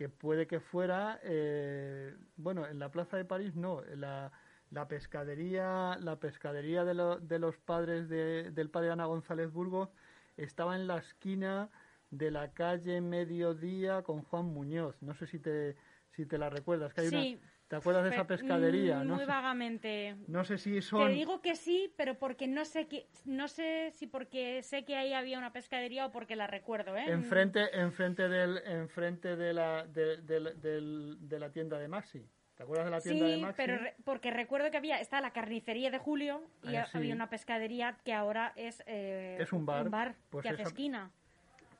que 0.00 0.08
puede 0.08 0.46
que 0.46 0.60
fuera, 0.60 1.20
eh, 1.24 2.16
bueno, 2.38 2.66
en 2.66 2.78
la 2.78 2.90
Plaza 2.90 3.18
de 3.18 3.26
París 3.26 3.54
no, 3.54 3.82
la, 3.96 4.32
la 4.70 4.88
pescadería, 4.88 5.98
la 6.00 6.16
pescadería 6.18 6.86
de, 6.86 7.18
de 7.20 7.38
los 7.38 7.58
padres 7.58 8.08
de, 8.08 8.50
del 8.50 8.70
padre 8.70 8.92
Ana 8.92 9.04
González 9.04 9.52
Burgos 9.52 9.90
estaba 10.38 10.74
en 10.74 10.86
la 10.86 10.96
esquina 10.96 11.68
de 12.10 12.30
la 12.30 12.54
calle 12.54 13.02
Mediodía 13.02 14.00
con 14.02 14.22
Juan 14.22 14.46
Muñoz. 14.46 14.96
No 15.02 15.12
sé 15.12 15.26
si 15.26 15.38
te, 15.38 15.76
si 16.12 16.24
te 16.24 16.38
la 16.38 16.48
recuerdas, 16.48 16.94
que 16.94 17.02
hay 17.02 17.08
sí, 17.08 17.16
una 17.38 17.49
¿Te 17.70 17.76
acuerdas 17.76 18.02
de 18.02 18.10
esa 18.10 18.26
pescadería? 18.26 19.04
No 19.04 19.14
muy 19.14 19.20
sé, 19.24 19.26
vagamente. 19.30 20.16
No 20.26 20.42
sé 20.42 20.58
si 20.58 20.82
son... 20.82 21.06
Te 21.06 21.12
digo 21.14 21.40
que 21.40 21.54
sí, 21.54 21.94
pero 21.96 22.18
porque 22.18 22.48
no 22.48 22.64
sé 22.64 22.88
que, 22.88 23.06
no 23.26 23.46
sé 23.46 23.92
si 23.92 24.08
porque 24.08 24.60
sé 24.64 24.84
que 24.84 24.96
ahí 24.96 25.12
había 25.12 25.38
una 25.38 25.52
pescadería 25.52 26.06
o 26.06 26.10
porque 26.10 26.34
la 26.34 26.48
recuerdo, 26.48 26.96
¿eh? 26.96 27.04
Enfrente, 27.06 27.78
enfrente 27.78 28.28
del, 28.28 28.58
enfrente 28.66 29.36
de 29.36 29.52
la, 29.52 29.86
de, 29.86 30.16
de, 30.16 30.40
de, 30.54 31.16
de 31.20 31.38
la 31.38 31.50
tienda 31.52 31.78
de 31.78 31.86
Maxi. 31.86 32.26
¿Te 32.56 32.64
acuerdas 32.64 32.86
de 32.86 32.90
la 32.90 33.00
tienda 33.00 33.24
sí, 33.26 33.30
de 33.30 33.38
Maxi? 33.38 33.56
pero 33.56 33.78
re 33.78 33.94
porque 34.02 34.32
recuerdo 34.32 34.68
que 34.72 34.76
había 34.76 35.00
está 35.00 35.20
la 35.20 35.30
carnicería 35.32 35.92
de 35.92 35.98
Julio 35.98 36.42
y 36.64 36.74
Ah, 36.74 36.86
sí. 36.86 36.98
había 36.98 37.14
una 37.14 37.30
pescadería 37.30 37.96
que 38.04 38.12
ahora 38.14 38.52
es 38.56 38.82
eh, 38.86 39.36
Es 39.40 39.52
un 39.52 39.64
bar. 39.64 39.84
un 39.84 39.92
bar 39.92 40.16
Pues 40.30 40.42
que 40.42 40.48
hace 40.48 40.62
esa- 40.62 40.70
esquina. 40.70 41.12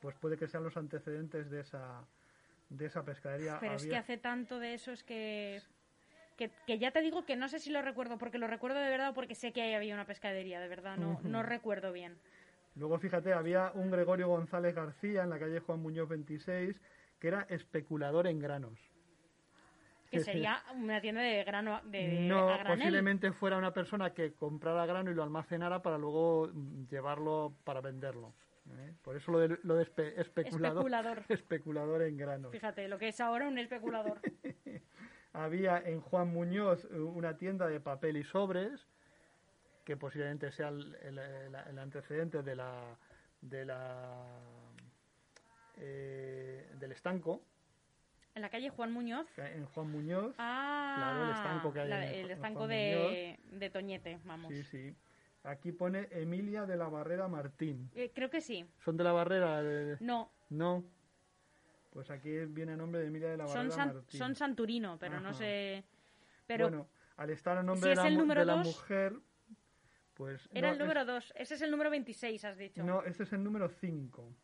Pues 0.00 0.14
puede 0.14 0.36
que 0.36 0.46
sean 0.46 0.62
los 0.62 0.76
antecedentes 0.76 1.50
de 1.50 1.60
esa, 1.62 2.06
de 2.68 2.86
esa 2.86 3.04
pescadería. 3.04 3.58
Pero 3.58 3.74
es 3.74 3.82
que 3.82 3.88
Había- 3.88 3.98
hace 3.98 4.18
tanto 4.18 4.60
de 4.60 4.74
eso 4.74 4.92
es 4.92 5.02
que, 5.02 5.60
que 6.40 6.50
que 6.66 6.78
ya 6.78 6.90
te 6.90 7.02
digo 7.02 7.26
que 7.26 7.36
no 7.36 7.48
sé 7.48 7.58
si 7.58 7.70
lo 7.70 7.82
recuerdo 7.82 8.16
porque 8.16 8.38
lo 8.38 8.46
recuerdo 8.46 8.78
de 8.80 8.88
verdad 8.88 9.10
o 9.10 9.14
porque 9.14 9.34
sé 9.34 9.52
que 9.52 9.60
ahí 9.60 9.74
había 9.74 9.94
una 9.94 10.06
pescadería, 10.06 10.58
de 10.58 10.68
verdad 10.68 10.96
no 10.96 11.10
Ujú. 11.12 11.28
no 11.28 11.42
recuerdo 11.42 11.92
bien. 11.92 12.16
Luego, 12.76 12.98
fíjate, 12.98 13.32
había 13.34 13.72
un 13.74 13.90
Gregorio 13.90 14.28
González 14.28 14.74
García 14.74 15.22
en 15.24 15.30
la 15.30 15.38
calle 15.38 15.60
Juan 15.60 15.80
Muñoz 15.80 16.08
26 16.08 16.80
que 17.18 17.28
era 17.28 17.42
especulador 17.50 18.26
en 18.26 18.38
granos. 18.38 18.78
Que 20.10 20.20
sería 20.20 20.62
una 20.74 21.00
tienda 21.00 21.20
de 21.20 21.44
grano 21.44 21.80
de 21.84 22.26
no, 22.26 22.48
a 22.48 22.64
posiblemente 22.64 23.30
fuera 23.32 23.58
una 23.58 23.72
persona 23.72 24.14
que 24.14 24.32
comprara 24.32 24.86
grano 24.86 25.10
y 25.10 25.14
lo 25.14 25.22
almacenara 25.22 25.82
para 25.82 25.98
luego 25.98 26.50
llevarlo 26.90 27.52
para 27.64 27.80
venderlo. 27.80 28.32
¿eh? 28.78 28.94
Por 29.02 29.16
eso 29.16 29.30
lo 29.30 29.38
de, 29.40 29.58
lo 29.62 29.74
de 29.76 29.84
espe- 29.84 30.14
especulador, 30.16 30.78
Especulador. 30.86 31.24
especulador 31.28 32.02
en 32.02 32.16
granos. 32.16 32.50
Fíjate, 32.50 32.88
lo 32.88 32.98
que 32.98 33.08
es 33.08 33.20
ahora 33.20 33.46
un 33.46 33.58
especulador. 33.58 34.20
Había 35.32 35.78
en 35.78 36.00
Juan 36.00 36.28
Muñoz 36.28 36.84
eh, 36.90 36.98
una 36.98 37.36
tienda 37.36 37.66
de 37.68 37.80
papel 37.80 38.16
y 38.16 38.24
sobres, 38.24 38.86
que 39.84 39.96
posiblemente 39.96 40.50
sea 40.52 40.68
el, 40.68 40.94
el- 41.02 41.78
antecedente 41.78 42.42
de 42.42 42.56
la, 42.56 42.96
de 43.40 43.64
la 43.64 44.26
eh, 45.76 46.68
del 46.78 46.92
estanco, 46.92 47.42
en 48.34 48.42
la 48.42 48.48
calle 48.48 48.70
Juan 48.70 48.92
Muñoz. 48.92 49.26
en 49.38 49.66
Juan 49.66 49.90
Muñoz. 49.90 50.34
Ah, 50.38 50.94
Claro, 50.96 51.24
el 51.24 51.30
estanco 51.30 51.72
que 51.72 51.80
hay 51.80 51.88
la- 51.88 52.12
en 52.12 52.24
el 52.24 52.30
estanco 52.30 52.66
de, 52.68 53.38
de 53.50 53.70
Toñete, 53.70 54.18
vamos. 54.24 54.52
Sí, 54.52 54.62
sí. 54.64 54.94
Aquí 55.42 55.72
pone 55.72 56.06
Emilia 56.12 56.64
de 56.66 56.76
la 56.76 56.88
Barrera 56.88 57.26
Martín. 57.28 57.90
Eh, 57.94 58.12
creo 58.14 58.30
que 58.30 58.40
sí. 58.40 58.64
¿Son 58.84 58.96
de 58.96 59.04
la 59.04 59.12
Barrera? 59.12 59.62
de- 59.62 59.96
No, 60.00 60.30
No. 60.48 60.84
Pues 61.90 62.10
aquí 62.10 62.30
viene 62.46 62.72
el 62.72 62.78
nombre 62.78 63.00
de 63.00 63.06
Emilia 63.08 63.30
de 63.30 63.36
la 63.36 63.46
son, 63.46 63.68
Barrera 63.68 63.74
San- 63.74 63.94
Martín. 63.94 64.18
son 64.18 64.34
Santurino, 64.36 64.98
pero 64.98 65.20
no 65.20 65.32
sé. 65.34 65.84
Pero 66.46 66.68
bueno, 66.68 66.88
al 67.16 67.30
estar 67.30 67.58
el 67.58 67.66
nombre 67.66 67.82
si 67.82 67.88
de, 67.90 67.96
la, 67.96 68.06
el 68.08 68.14
mu- 68.14 68.20
número 68.20 68.40
de 68.40 68.46
la 68.46 68.54
dos- 68.56 68.66
mujer, 68.66 69.14
pues... 70.14 70.48
era 70.52 70.68
no, 70.68 70.72
el 70.74 70.78
número 70.78 71.04
2. 71.04 71.32
Ese 71.36 71.54
es 71.54 71.62
el 71.62 71.70
número 71.70 71.90
26, 71.90 72.44
has 72.44 72.56
dicho. 72.58 72.82
No, 72.84 73.02
este 73.02 73.24
es 73.24 73.32
el 73.32 73.42
número 73.42 73.68
5. 73.68 74.34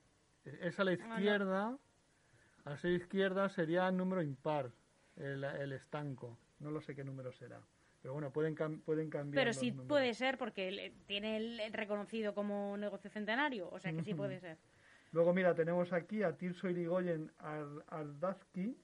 Es 0.45 0.79
a 0.81 0.85
la 0.85 0.93
Ah, 0.93 0.97
no. 0.97 1.15
izquierda. 1.15 1.79
A 2.65 2.77
ser 2.77 2.93
izquierda 2.93 3.49
sería 3.49 3.89
el 3.89 3.97
número 3.97 4.23
impar, 4.23 4.73
el, 5.17 5.45
el 5.45 5.73
estanco. 5.73 6.37
No 6.59 6.71
lo 6.73 6.81
sé 6.81 6.95
qué 6.97 7.05
número 7.05 7.31
será. 7.33 7.61
Pero 8.03 8.15
bueno, 8.15 8.33
pueden, 8.33 8.57
cam- 8.57 8.81
pueden 8.83 9.09
cambiar 9.11 9.41
pero 9.45 9.53
sí 9.53 9.71
números. 9.71 9.89
puede 9.89 10.15
ser 10.15 10.37
porque 10.39 10.93
tiene 11.07 11.37
el 11.37 11.73
reconocido 11.73 12.35
como 12.35 12.77
negocio 12.77 13.09
centenario. 13.11 13.69
O 13.71 13.79
sea 13.79 13.93
que 13.93 14.03
sí 14.03 14.15
puede 14.15 14.41
ser. 14.41 14.59
Luego, 15.13 15.33
mira, 15.33 15.55
tenemos 15.55 15.93
aquí 15.93 16.23
a 16.23 16.37
Tirso 16.37 16.69
Irigoyen 16.69 17.31
Ar- 17.39 17.85
Ardazki, 17.89 18.77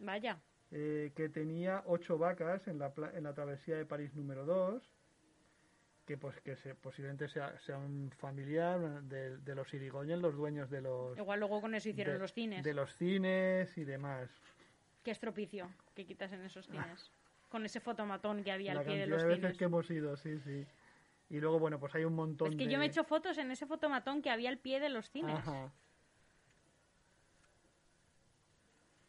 Vaya. 0.00 0.38
eh, 0.70 1.12
que 1.14 1.28
tenía 1.28 1.82
ocho 1.86 2.18
vacas 2.18 2.66
en 2.68 2.78
la, 2.78 2.92
en 3.14 3.24
la 3.24 3.34
travesía 3.34 3.76
de 3.76 3.84
París 3.86 4.14
número 4.14 4.44
2, 4.44 4.82
que 6.06 6.16
pues 6.16 6.40
que 6.40 6.56
se, 6.56 6.74
posiblemente 6.74 7.28
sea, 7.28 7.58
sea 7.60 7.78
un 7.78 8.10
familiar 8.18 9.02
de, 9.02 9.38
de 9.38 9.54
los 9.54 9.72
Irigoyen, 9.74 10.22
los 10.22 10.34
dueños 10.34 10.70
de 10.70 10.80
los, 10.80 11.16
Igual 11.18 11.40
luego 11.40 11.60
con 11.60 11.74
eso 11.74 11.88
hicieron 11.88 12.14
de, 12.14 12.20
los 12.20 12.32
cines. 12.32 12.64
de 12.64 12.74
los 12.74 12.94
cines 12.96 13.76
y 13.76 13.84
demás. 13.84 14.30
Qué 15.02 15.10
estropicio 15.12 15.68
que 15.94 16.04
quitas 16.04 16.32
en 16.32 16.42
esos 16.42 16.66
cines. 16.66 17.10
Con 17.48 17.64
ese 17.64 17.78
fotomatón 17.80 18.42
que 18.42 18.50
había 18.50 18.74
la 18.74 18.80
al 18.80 18.86
pie 18.86 18.98
de 18.98 19.06
los 19.06 19.22
de 19.22 19.28
veces 19.28 19.40
cines. 19.42 19.58
que 19.58 19.64
hemos 19.64 19.88
ido, 19.90 20.16
sí, 20.16 20.38
sí. 20.40 20.66
Y 21.28 21.40
luego, 21.40 21.58
bueno, 21.58 21.80
pues 21.80 21.94
hay 21.94 22.04
un 22.04 22.14
montón 22.14 22.52
Es 22.52 22.56
que 22.56 22.66
de... 22.66 22.72
yo 22.72 22.78
me 22.78 22.84
he 22.84 22.88
hecho 22.88 23.04
fotos 23.04 23.36
en 23.38 23.50
ese 23.50 23.66
fotomatón 23.66 24.22
que 24.22 24.30
había 24.30 24.48
al 24.48 24.58
pie 24.58 24.78
de 24.80 24.88
los 24.88 25.10
cines. 25.10 25.36
Ajá. 25.36 25.72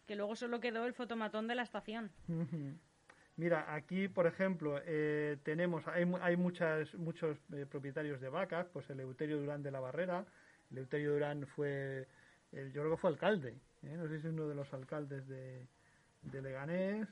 Que 0.08 0.16
luego 0.16 0.36
solo 0.36 0.60
quedó 0.60 0.86
el 0.86 0.94
fotomatón 0.94 1.48
de 1.48 1.56
la 1.56 1.64
estación. 1.64 2.12
Mira, 3.36 3.74
aquí, 3.74 4.08
por 4.08 4.26
ejemplo, 4.26 4.82
eh, 4.86 5.38
tenemos, 5.44 5.88
hay, 5.88 6.12
hay 6.22 6.38
muchas, 6.38 6.94
muchos 6.96 7.38
eh, 7.54 7.66
propietarios 7.70 8.20
de 8.20 8.30
vacas, 8.30 8.68
pues 8.74 8.90
el 8.90 9.00
Euterio 9.02 9.38
Durán 9.38 9.62
de 9.62 9.70
la 9.70 9.80
Barrera. 9.80 10.26
El 10.72 10.80
Euterio 10.80 11.14
Durán 11.14 11.46
fue, 11.46 12.08
eh, 12.52 12.72
yo 12.74 12.82
creo 12.82 12.92
que 12.92 12.98
fue 12.98 13.10
alcalde, 13.12 13.60
¿eh? 13.84 13.96
no 13.96 14.08
sé 14.08 14.20
si 14.20 14.28
es 14.28 14.34
uno 14.34 14.48
de 14.48 14.56
los 14.56 14.74
alcaldes 14.74 15.28
de, 15.28 15.68
de 16.24 16.42
Leganés, 16.42 17.08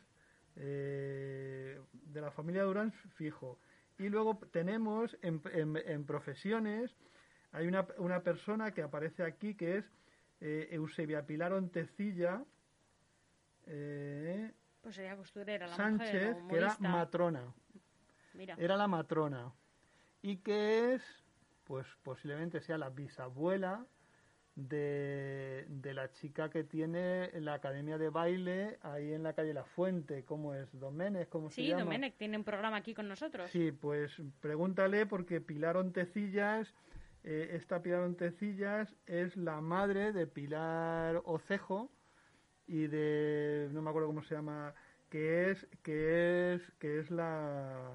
eh, 0.55 1.79
de 1.91 2.21
la 2.21 2.31
familia 2.31 2.63
Durán, 2.63 2.91
fijo. 2.91 3.59
Y 3.97 4.09
luego 4.09 4.37
tenemos 4.51 5.17
en, 5.21 5.41
en- 5.53 5.77
en 5.77 6.05
profesiones, 6.05 6.95
hay 7.51 7.67
una, 7.67 7.87
una 7.97 8.21
persona 8.23 8.71
que 8.73 8.81
aparece 8.81 9.23
aquí 9.23 9.55
que 9.55 9.77
es 9.77 9.85
eh, 10.41 10.67
Eusebia 10.71 11.25
Pilar 11.25 11.53
Ontecilla, 11.53 12.43
eh, 13.65 14.51
Pues 14.81 14.95
sería 14.95 15.15
costurera 15.15 15.67
la 15.67 15.75
Sánchez, 15.75 16.35
mujer, 16.35 16.47
que 16.49 16.57
era 16.57 16.77
matrona. 16.79 17.53
Mira, 18.33 18.55
Era 18.59 18.75
la 18.77 18.87
matrona. 18.87 19.53
Y 20.21 20.37
que 20.37 20.93
es, 20.93 21.01
pues 21.63 21.87
posiblemente 22.03 22.59
sea 22.61 22.77
la 22.77 22.89
bisabuela 22.89 23.85
de, 24.55 25.65
de 25.67 25.93
la 25.93 26.11
chica 26.13 26.49
que 26.49 26.63
tiene 26.63 27.29
la 27.41 27.55
academia 27.55 27.97
de 27.97 28.09
baile 28.09 28.77
ahí 28.81 29.11
en 29.13 29.23
la 29.23 29.33
calle 29.33 29.53
La 29.53 29.65
Fuente. 29.65 30.23
¿Cómo 30.23 30.53
es? 30.53 30.67
¿Domenech? 30.79 31.27
¿Cómo 31.29 31.49
se 31.49 31.55
sí, 31.61 31.67
llama? 31.67 31.83
Domenech 31.83 32.15
tiene 32.17 32.37
un 32.37 32.43
programa 32.43 32.77
aquí 32.77 32.93
con 32.93 33.07
nosotros. 33.07 33.49
Sí, 33.51 33.71
pues 33.71 34.21
pregúntale 34.39 35.05
porque 35.05 35.41
Pilar 35.41 35.75
Ontecillas, 35.77 36.73
eh, 37.23 37.49
esta 37.53 37.81
Pilar 37.81 38.01
Ontecillas 38.01 38.95
es 39.05 39.35
la 39.35 39.59
madre 39.61 40.13
de 40.13 40.25
Pilar 40.25 41.21
Ocejo 41.25 41.91
y 42.67 42.87
de 42.87 43.69
no 43.73 43.81
me 43.81 43.89
acuerdo 43.89 44.07
cómo 44.07 44.23
se 44.23 44.35
llama, 44.35 44.73
que 45.09 45.51
es 45.51 45.67
que 45.83 46.53
es 46.53 46.71
que 46.79 46.99
es 46.99 47.11
la 47.11 47.91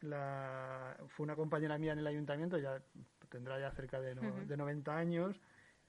la 0.00 0.96
fue 1.08 1.24
una 1.24 1.36
compañera 1.36 1.78
mía 1.78 1.92
en 1.92 2.00
el 2.00 2.06
ayuntamiento, 2.06 2.58
ya 2.58 2.82
tendrá 3.30 3.58
ya 3.58 3.70
cerca 3.72 4.00
de, 4.00 4.14
no- 4.14 4.44
de 4.44 4.56
90 4.56 4.96
años 4.96 5.40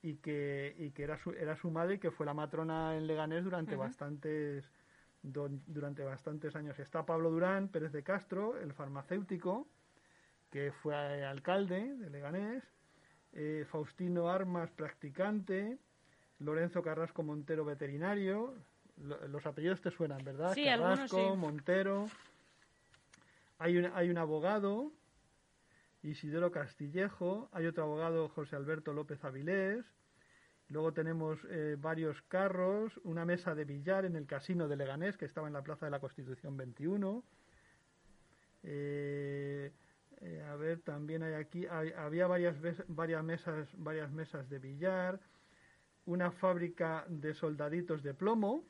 y 0.01 0.16
que 0.16 0.75
y 0.77 0.92
que 0.92 1.04
era 1.04 1.18
su 1.18 1.32
era 1.32 1.56
su 1.56 1.72
madre 1.72 1.96
y 1.96 2.00
que 2.00 2.12
fue 2.12 2.25
la 2.25 2.34
matrona 2.34 2.96
en 2.96 3.08
Leganés 3.08 3.44
durante 3.44 3.75
bastantes 3.75 4.72
don- 5.24 5.62
durante 5.68 6.04
bastantes 6.04 6.56
años. 6.56 6.77
Está 6.80 7.06
Pablo 7.06 7.32
Durán 7.32 7.68
Pérez 7.70 7.92
de 7.92 8.04
Castro, 8.04 8.58
el 8.58 8.74
farmacéutico, 8.74 9.68
que 10.51 10.72
fue 10.72 10.96
alcalde 11.25 11.96
de 11.96 12.10
Leganés, 12.10 12.63
eh, 13.34 13.66
Faustino 13.70 14.30
Armas, 14.30 14.70
practicante, 14.72 15.77
Lorenzo 16.39 16.82
Carrasco 16.84 17.24
Montero, 17.24 17.66
veterinario. 17.66 18.54
Lo- 19.01 19.27
los 19.27 19.46
apellidos 19.46 19.82
te 19.82 19.92
suenan, 19.92 20.24
¿verdad? 20.24 20.54
Sí, 20.54 20.68
algunos 20.68 21.00
Carrasco, 21.00 21.32
sí. 21.34 21.38
Montero. 21.38 22.06
Hay 23.60 23.77
un, 23.77 23.86
hay 23.94 24.10
un 24.10 24.18
abogado, 24.18 24.92
Isidoro 26.08 26.52
Castillejo. 26.52 27.50
Hay 27.52 27.66
otro 27.66 27.84
abogado, 27.84 28.30
José 28.30 28.56
Alberto 28.56 28.94
López 28.94 29.24
Avilés. 29.24 29.86
Luego 30.70 30.92
tenemos 30.92 31.40
eh, 31.50 31.78
varios 31.80 32.22
carros, 32.24 33.00
una 33.04 33.24
mesa 33.24 33.56
de 33.56 33.64
billar 33.64 34.04
en 34.06 34.16
el 34.16 34.26
casino 34.26 34.68
de 34.68 34.76
Leganés, 34.76 35.18
que 35.18 35.26
estaba 35.26 35.48
en 35.48 35.54
la 35.54 35.64
Plaza 35.64 35.86
de 35.86 35.92
la 35.92 36.00
Constitución 36.00 36.58
21. 36.58 37.24
Eh, 38.64 39.72
eh, 40.20 40.44
a 40.50 40.56
ver, 40.56 40.82
también 40.82 41.24
hay 41.24 41.36
aquí, 41.36 41.66
había 41.68 42.28
varias, 42.28 42.60
mesas, 42.60 43.68
varias 43.78 44.12
mesas 44.12 44.50
de 44.50 44.60
billar, 44.60 45.20
una 46.06 46.32
fábrica 46.32 47.06
de 47.08 47.34
soldaditos 47.34 48.04
de 48.04 48.14
plomo, 48.14 48.66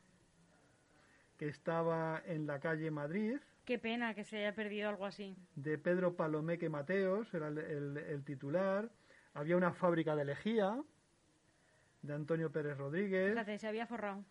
que 1.36 1.48
estaba 1.48 2.22
en 2.26 2.46
la 2.46 2.60
calle 2.60 2.90
Madrid. 2.90 3.38
Qué 3.68 3.78
pena 3.78 4.14
que 4.14 4.24
se 4.24 4.38
haya 4.38 4.54
perdido 4.54 4.88
algo 4.88 5.04
así. 5.04 5.36
De 5.54 5.76
Pedro 5.76 6.16
Palomeque 6.16 6.70
Mateos, 6.70 7.34
era 7.34 7.48
el, 7.48 8.22
titular. 8.24 8.88
Había 9.34 9.58
una 9.58 9.74
fábrica 9.74 10.16
de 10.16 10.24
lejía, 10.24 10.82
de 12.00 12.14
Antonio 12.14 12.50
Pérez 12.50 12.78
Rodríguez. 12.78 13.32
Fíjate, 13.32 13.58
se 13.58 13.68
había 13.68 13.86
forrado. 13.86 14.24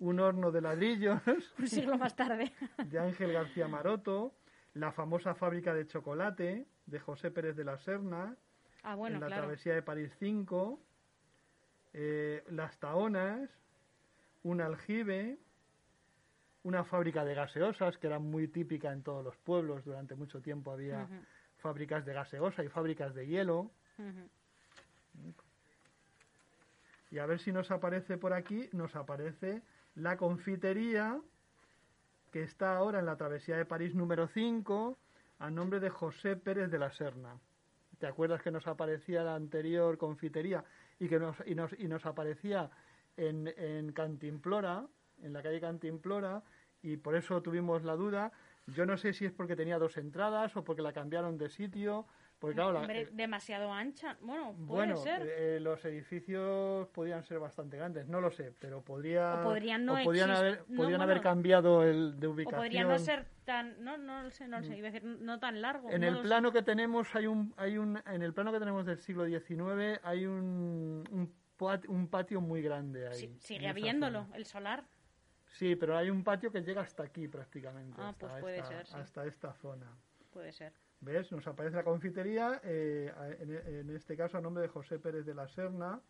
Un 0.00 0.18
horno 0.18 0.50
de 0.50 0.60
ladrillos. 0.60 1.22
Un 1.60 1.68
siglo 1.68 1.98
más 1.98 2.16
tarde. 2.16 2.52
De 2.84 2.98
Ángel 2.98 3.32
García 3.32 3.68
Maroto. 3.68 4.34
La 4.74 4.90
famosa 4.90 5.36
fábrica 5.36 5.72
de 5.72 5.86
chocolate, 5.86 6.66
de 6.86 6.98
José 6.98 7.30
Pérez 7.30 7.54
de 7.54 7.62
la 7.62 7.78
Serna. 7.78 8.36
Ah, 8.82 8.96
bueno, 8.96 9.14
en 9.14 9.20
la 9.20 9.26
claro. 9.28 9.42
travesía 9.42 9.74
de 9.74 9.82
París 9.82 10.10
5. 10.18 10.80
Eh, 11.92 12.42
las 12.48 12.76
Taonas. 12.80 13.48
Un 14.42 14.60
aljibe 14.60 15.38
una 16.62 16.84
fábrica 16.84 17.24
de 17.24 17.34
gaseosas 17.34 17.96
que 17.98 18.06
era 18.06 18.18
muy 18.18 18.48
típica 18.48 18.92
en 18.92 19.02
todos 19.02 19.24
los 19.24 19.36
pueblos. 19.38 19.84
Durante 19.84 20.14
mucho 20.14 20.40
tiempo 20.40 20.70
había 20.72 21.08
fábricas 21.58 22.04
de 22.04 22.14
gaseosa 22.14 22.62
y 22.64 22.68
fábricas 22.68 23.14
de 23.14 23.26
hielo. 23.26 23.70
Y 27.10 27.18
a 27.18 27.26
ver 27.26 27.40
si 27.40 27.52
nos 27.52 27.70
aparece 27.70 28.18
por 28.18 28.32
aquí, 28.32 28.68
nos 28.72 28.94
aparece 28.94 29.62
la 29.96 30.16
confitería 30.16 31.20
que 32.30 32.42
está 32.42 32.76
ahora 32.76 33.00
en 33.00 33.06
la 33.06 33.16
travesía 33.16 33.56
de 33.56 33.64
París 33.64 33.94
número 33.94 34.28
5 34.28 34.96
a 35.40 35.50
nombre 35.50 35.80
de 35.80 35.90
José 35.90 36.36
Pérez 36.36 36.70
de 36.70 36.78
la 36.78 36.92
Serna. 36.92 37.38
¿Te 37.98 38.06
acuerdas 38.06 38.42
que 38.42 38.50
nos 38.50 38.66
aparecía 38.66 39.22
la 39.24 39.34
anterior 39.34 39.98
confitería 39.98 40.64
y 40.98 41.08
que 41.08 41.18
nos, 41.18 41.36
y 41.44 41.54
nos, 41.54 41.72
y 41.78 41.88
nos 41.88 42.06
aparecía 42.06 42.70
en, 43.16 43.52
en 43.56 43.92
Cantimplora, 43.92 44.86
en 45.22 45.32
la 45.32 45.42
calle 45.42 45.60
Cantimplora, 45.60 46.42
y 46.82 46.96
por 46.96 47.14
eso 47.14 47.42
tuvimos 47.42 47.82
la 47.84 47.94
duda. 47.96 48.32
Yo 48.66 48.86
no 48.86 48.96
sé 48.96 49.12
si 49.12 49.24
es 49.24 49.32
porque 49.32 49.56
tenía 49.56 49.78
dos 49.78 49.96
entradas 49.96 50.56
o 50.56 50.64
porque 50.64 50.82
la 50.82 50.92
cambiaron 50.92 51.36
de 51.38 51.48
sitio. 51.48 52.06
Porque, 52.38 52.54
claro, 52.54 52.78
Hombre, 52.78 53.06
demasiado 53.12 53.70
ancha. 53.70 54.16
Bueno, 54.22 54.52
puede 54.54 54.66
bueno, 54.66 54.96
ser. 54.96 55.22
eh, 55.26 55.60
los 55.60 55.84
edificios 55.84 56.88
podían 56.88 57.22
ser 57.22 57.38
bastante 57.38 57.76
grandes, 57.76 58.08
no 58.08 58.22
lo 58.22 58.30
sé, 58.30 58.54
pero 58.58 58.80
podría, 58.82 59.40
O 59.40 59.42
podrían 59.42 59.84
no 59.84 59.92
o 59.94 59.98
exist- 59.98 60.36
haber, 60.38 60.58
no, 60.60 60.64
podrían 60.76 60.86
bueno, 61.00 61.02
haber 61.02 61.20
cambiado 61.20 61.82
el 61.84 62.18
de 62.18 62.26
O 62.26 62.30
ubicación. 62.30 62.58
podría 62.62 62.84
no 62.84 62.98
ser 62.98 63.26
tan. 63.44 63.84
No, 63.84 63.98
no 63.98 64.22
lo 64.22 64.30
sé, 64.30 64.48
no 64.48 64.58
lo 64.60 64.64
sé. 64.64 64.74
Iba 64.78 64.88
a 64.88 64.90
decir, 64.90 65.04
no 65.06 65.38
tan 65.38 65.60
largo. 65.60 65.90
En 65.90 66.00
no 66.00 66.06
el 66.06 66.14
lo 66.14 66.20
sé. 66.22 66.28
plano 66.28 66.50
que 66.52 66.62
tenemos 66.62 67.14
hay 67.14 67.26
un, 67.26 67.52
hay 67.58 67.76
un, 67.76 68.00
en 68.06 68.22
el 68.22 68.32
plano 68.32 68.52
que 68.52 68.58
tenemos 68.58 68.86
del 68.86 68.98
siglo 69.00 69.26
XIX 69.26 70.00
hay 70.02 70.24
un, 70.24 71.04
un, 71.10 71.34
pat- 71.58 71.88
un 71.88 72.08
patio 72.08 72.40
muy 72.40 72.62
grande 72.62 73.06
ahí. 73.08 73.14
Sí, 73.16 73.34
sigue 73.38 73.68
habiéndolo, 73.68 74.28
el 74.34 74.46
solar. 74.46 74.84
Sí, 75.52 75.76
pero 75.76 75.96
hay 75.96 76.10
un 76.10 76.22
patio 76.24 76.50
que 76.50 76.62
llega 76.62 76.82
hasta 76.82 77.02
aquí 77.02 77.28
prácticamente. 77.28 77.96
Ah, 78.00 78.10
hasta 78.10 78.28
pues 78.28 78.40
puede 78.40 78.58
esta, 78.58 78.68
ser, 78.68 78.86
sí. 78.86 78.94
Hasta 78.96 79.26
esta 79.26 79.52
zona. 79.54 79.86
Puede 80.32 80.52
ser. 80.52 80.72
¿Ves? 81.00 81.32
Nos 81.32 81.46
aparece 81.46 81.76
la 81.76 81.84
confitería, 81.84 82.60
eh, 82.62 83.12
en, 83.40 83.50
en 83.74 83.96
este 83.96 84.16
caso 84.16 84.38
a 84.38 84.40
nombre 84.40 84.62
de 84.62 84.68
José 84.68 84.98
Pérez 84.98 85.24
de 85.24 85.34
la 85.34 85.48
Serna. 85.48 86.00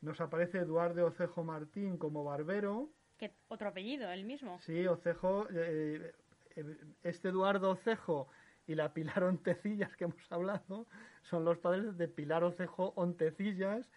Nos 0.00 0.20
aparece 0.20 0.58
Eduardo 0.58 1.06
Ocejo 1.06 1.42
Martín 1.42 1.98
como 1.98 2.24
barbero. 2.24 2.88
Que 3.18 3.34
otro 3.48 3.68
apellido, 3.68 4.10
el 4.10 4.24
mismo. 4.24 4.58
Sí, 4.60 4.86
Ocejo, 4.86 5.48
eh, 5.50 6.12
eh, 6.54 6.76
este 7.02 7.28
Eduardo 7.28 7.70
Ocejo 7.72 8.28
y 8.66 8.76
la 8.76 8.94
Pilar 8.94 9.24
Ontecillas 9.24 9.96
que 9.96 10.04
hemos 10.04 10.30
hablado 10.30 10.86
son 11.22 11.44
los 11.44 11.58
padres 11.58 11.98
de 11.98 12.06
Pilar 12.06 12.44
Ocejo 12.44 12.92
Ontecillas, 12.94 13.90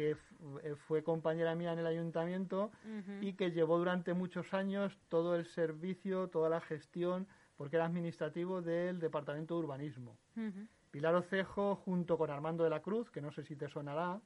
que 0.00 0.16
eh, 0.62 0.74
fue 0.86 1.02
compañera 1.02 1.54
mía 1.54 1.72
en 1.72 1.78
el 1.80 1.86
ayuntamiento 1.86 2.70
y 3.20 3.34
que 3.34 3.50
llevó 3.50 3.76
durante 3.78 4.14
muchos 4.14 4.54
años 4.54 4.98
todo 5.08 5.34
el 5.36 5.44
servicio, 5.44 6.28
toda 6.28 6.48
la 6.48 6.60
gestión, 6.60 7.26
porque 7.56 7.76
era 7.76 7.84
administrativo 7.84 8.62
del 8.62 8.98
Departamento 8.98 9.54
de 9.54 9.60
Urbanismo. 9.60 10.16
Ujú. 10.36 10.66
Pilar 10.90 11.14
Ocejo 11.14 11.76
junto 11.76 12.16
con 12.16 12.30
Armando 12.30 12.64
de 12.64 12.70
la 12.70 12.80
Cruz, 12.80 13.10
que 13.10 13.20
no 13.20 13.30
sé 13.30 13.42
si 13.44 13.56
te 13.56 13.68
sonará. 13.68 14.20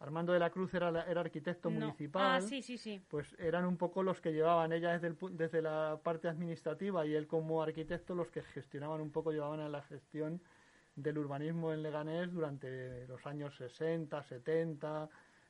Armando 0.00 0.32
de 0.32 0.38
la 0.38 0.50
Cruz 0.50 0.72
era, 0.74 0.88
era 1.08 1.20
arquitecto 1.20 1.70
No. 1.70 1.80
municipal 1.80 2.22
Ah, 2.22 2.40
sí, 2.40 2.62
sí, 2.62 2.76
sí. 2.78 3.00
pues 3.08 3.34
eran 3.38 3.64
un 3.66 3.76
poco 3.76 4.02
los 4.02 4.20
que 4.20 4.32
llevaban 4.32 4.72
ella 4.72 4.92
desde, 4.98 5.08
el 5.08 5.16
desde 5.36 5.62
la 5.62 6.00
parte 6.02 6.28
administrativa 6.28 7.06
y 7.06 7.14
él 7.14 7.26
como 7.26 7.62
arquitecto 7.62 8.14
los 8.14 8.30
que 8.30 8.42
gestionaban 8.42 9.00
un 9.00 9.10
poco, 9.10 9.30
llevaban 9.30 9.60
a 9.60 9.68
la 9.68 9.82
gestión 9.82 10.40
del 10.96 11.18
urbanismo 11.18 11.72
en 11.72 11.82
Leganés 11.82 12.32
durante 12.32 13.06
los 13.08 13.24
años 13.26 13.56
60, 13.56 14.22
70, 14.22 15.08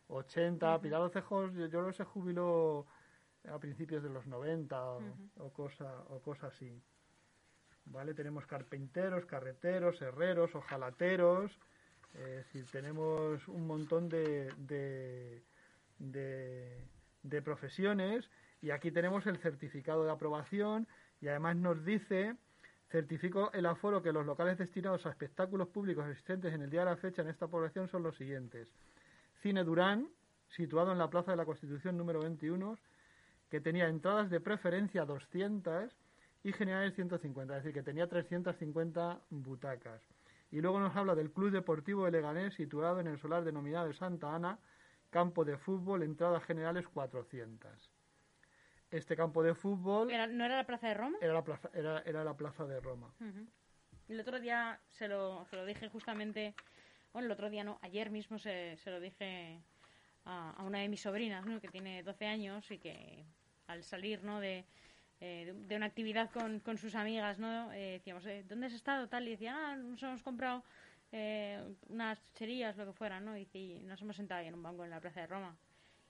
80. 0.09 0.81
Pilar 0.81 1.03
Ocejos 1.03 1.53
yo, 1.55 1.67
yo 1.67 1.81
creo 1.81 1.87
que 1.87 1.93
se 1.93 2.05
jubiló 2.05 2.87
a 3.49 3.59
principios 3.59 4.03
de 4.03 4.11
los 4.11 4.27
90 4.27 4.85
o, 4.85 5.03
o 5.39 5.53
cosa, 5.53 6.03
o 6.09 6.21
cosa 6.21 6.49
así. 6.49 6.81
¿Vale? 7.87 8.15
Tenemos 8.15 8.47
carpinteros, 8.47 9.27
carreteros, 9.27 10.01
herreros, 10.01 10.55
ojalateros. 10.55 11.59
Es 12.15 12.37
decir, 12.37 12.67
tenemos 12.71 13.47
un 13.49 13.67
montón 13.67 14.09
de, 14.09 14.51
de, 14.57 15.43
de, 15.99 16.89
de 17.23 17.43
profesiones 17.43 18.31
y 18.63 18.71
aquí 18.71 18.91
tenemos 18.91 19.27
el 19.27 19.37
certificado 19.39 20.05
de 20.05 20.13
aprobación 20.13 20.87
y 21.21 21.29
además 21.29 21.57
nos 21.57 21.85
dice 21.85 22.37
certifico 22.95 23.51
el 23.53 23.67
aforo 23.67 24.01
que 24.01 24.13
los 24.13 24.25
locales 24.25 24.57
destinados 24.57 25.05
a 25.05 25.11
espectáculos 25.11 25.67
públicos 25.67 26.07
existentes 26.07 26.55
en 26.55 26.63
el 26.63 26.71
día 26.71 26.85
de 26.85 26.91
la 26.91 26.97
fecha 26.97 27.23
en 27.23 27.29
esta 27.29 27.49
población 27.49 27.89
son 27.89 28.05
los 28.05 28.17
siguientes. 28.17 28.69
Cine 29.43 29.65
Durán, 29.65 30.09
situado 30.51 30.93
en 30.93 30.99
la 30.99 31.11
Plaza 31.11 31.33
de 31.33 31.37
la 31.37 31.45
Constitución 31.45 31.97
número 31.97 32.21
21, 32.21 32.79
que 33.51 33.61
tenía 33.61 33.89
entradas 33.89 34.31
de 34.31 34.39
preferencia 34.39 35.05
200 35.05 35.91
y 36.45 36.53
generales 36.53 36.95
150, 36.95 37.57
es 37.57 37.65
decir, 37.65 37.75
que 37.75 37.83
tenía 37.83 38.07
350 38.07 39.19
butacas. 39.31 40.01
Y 40.53 40.61
luego 40.61 40.79
nos 40.79 40.95
habla 40.95 41.17
del 41.17 41.33
Club 41.33 41.51
Deportivo 41.51 42.05
de 42.05 42.13
Leganés, 42.13 42.55
situado 42.55 43.01
en 43.01 43.09
el 43.09 43.19
solar 43.19 43.43
denominado 43.43 43.89
de 43.89 43.95
Santa 43.95 44.33
Ana, 44.33 44.61
campo 45.11 45.45
de 45.45 45.59
fútbol, 45.59 46.05
entradas 46.05 46.45
generales 46.45 46.87
400. 46.95 47.94
Este 48.95 49.17
campo 49.17 49.43
de 49.43 49.55
fútbol 49.55 50.09
Era- 50.11 50.29
¿No 50.29 50.45
era 50.45 50.57
la 50.57 50.65
Plaza 50.65 50.87
de 50.89 50.95
Roma? 50.95 51.19
era 51.21 51.33
la 51.33 51.43
plaza, 51.43 51.69
era, 51.75 52.01
era 52.07 52.23
la 52.23 52.37
plaza 52.37 52.65
de 52.65 52.79
Roma. 52.81 53.13
Ujú. 53.21 53.47
El 54.09 54.21
otro 54.21 54.39
día 54.39 54.79
se 54.93 55.09
lo, 55.09 55.45
se 55.47 55.57
lo 55.57 55.65
dije 55.67 55.89
justamente, 55.89 56.55
bueno, 57.13 57.27
el 57.27 57.33
otro 57.33 57.51
día 57.51 57.65
no, 57.65 57.79
ayer 57.83 58.11
mismo 58.11 58.39
se, 58.39 58.77
se 58.77 58.91
lo 58.91 59.01
dije 59.01 59.59
a, 60.25 60.51
a 60.53 60.63
una 60.63 60.79
de 60.79 60.89
mis 60.89 61.01
sobrinas, 61.01 61.45
¿no? 61.45 61.61
que 61.61 61.69
tiene 61.69 62.03
12 62.05 62.27
años 62.27 62.71
y 62.71 62.79
que 62.79 63.25
al 63.67 63.83
salir, 63.83 64.23
¿no? 64.23 64.39
De, 64.41 64.65
eh, 65.21 65.53
de- 65.67 65.77
una 65.77 65.87
actividad 65.87 66.31
con, 66.31 66.61
con 66.61 66.77
sus 66.79 66.95
amigas, 66.95 67.39
¿no? 67.39 67.73
Eh, 67.73 67.93
decíamos, 67.95 68.25
eh, 68.27 68.45
¿dónde 68.47 68.67
has 68.67 68.75
estado? 68.75 69.09
Tal, 69.09 69.27
y 69.27 69.31
decían, 69.33 69.57
ah, 69.57 69.75
nos 69.77 70.03
hemos 70.03 70.23
comprado 70.23 70.63
eh, 71.13 71.61
unas 71.89 72.23
chucherías, 72.25 72.77
lo 72.77 72.87
que 72.87 72.93
fuera, 72.93 73.21
¿no? 73.21 73.37
Y, 73.37 73.49
y 73.55 73.83
nos 73.85 74.01
hemos 74.03 74.15
sentado 74.17 74.41
ahí 74.43 74.49
en 74.49 74.55
un 74.55 74.63
banco 74.63 74.85
en 74.85 74.91
la 74.91 75.01
Plaza 75.01 75.21
de 75.23 75.27
Roma. 75.27 75.57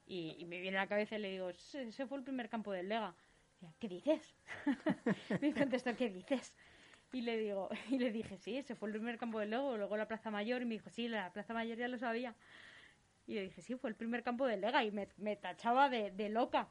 Y, 0.07 0.37
y 0.39 0.45
me 0.45 0.61
viene 0.61 0.77
a 0.79 0.83
la 0.83 0.87
cabeza 0.87 1.17
y 1.17 1.21
le 1.21 1.31
digo, 1.31 1.49
ese, 1.49 2.07
fue 2.07 2.19
el 2.19 2.25
primer 2.25 2.49
campo 2.49 2.73
del 2.73 2.89
Lega. 2.89 3.15
Y 3.61 3.67
¿Qué 3.79 3.89
dices? 3.89 4.35
me 5.41 5.55
contestó, 5.55 5.97
¿qué 5.97 6.11
dices? 6.11 6.55
Y 7.13 7.23
le 7.23 7.39
digo, 7.39 7.71
y 7.91 7.99
le 7.99 8.11
dije, 8.11 8.37
sí, 8.39 8.57
ese 8.57 8.75
fue 8.75 8.89
el 8.89 8.95
primer 8.95 9.19
campo 9.19 9.39
del 9.39 9.51
Lego, 9.51 9.77
luego 9.77 9.97
la 9.97 10.09
Plaza 10.09 10.31
Mayor, 10.31 10.63
y 10.63 10.65
me 10.67 10.75
dijo, 10.75 10.91
sí, 10.91 11.09
la 11.09 11.33
Plaza 11.33 11.55
Mayor 11.55 11.79
ya 11.79 11.89
lo 11.89 11.99
sabía. 11.99 12.35
Y 13.27 13.37
yo 13.37 13.41
dije, 13.41 13.63
sí, 13.63 13.77
fue 13.77 13.89
el 13.91 13.97
primer 13.97 14.23
campo 14.23 14.47
del 14.47 14.61
Lega, 14.61 14.85
y 14.85 14.91
me, 14.91 15.09
me 15.17 15.37
tachaba 15.37 15.89
de, 15.89 16.11
de 16.11 16.29
loca, 16.29 16.69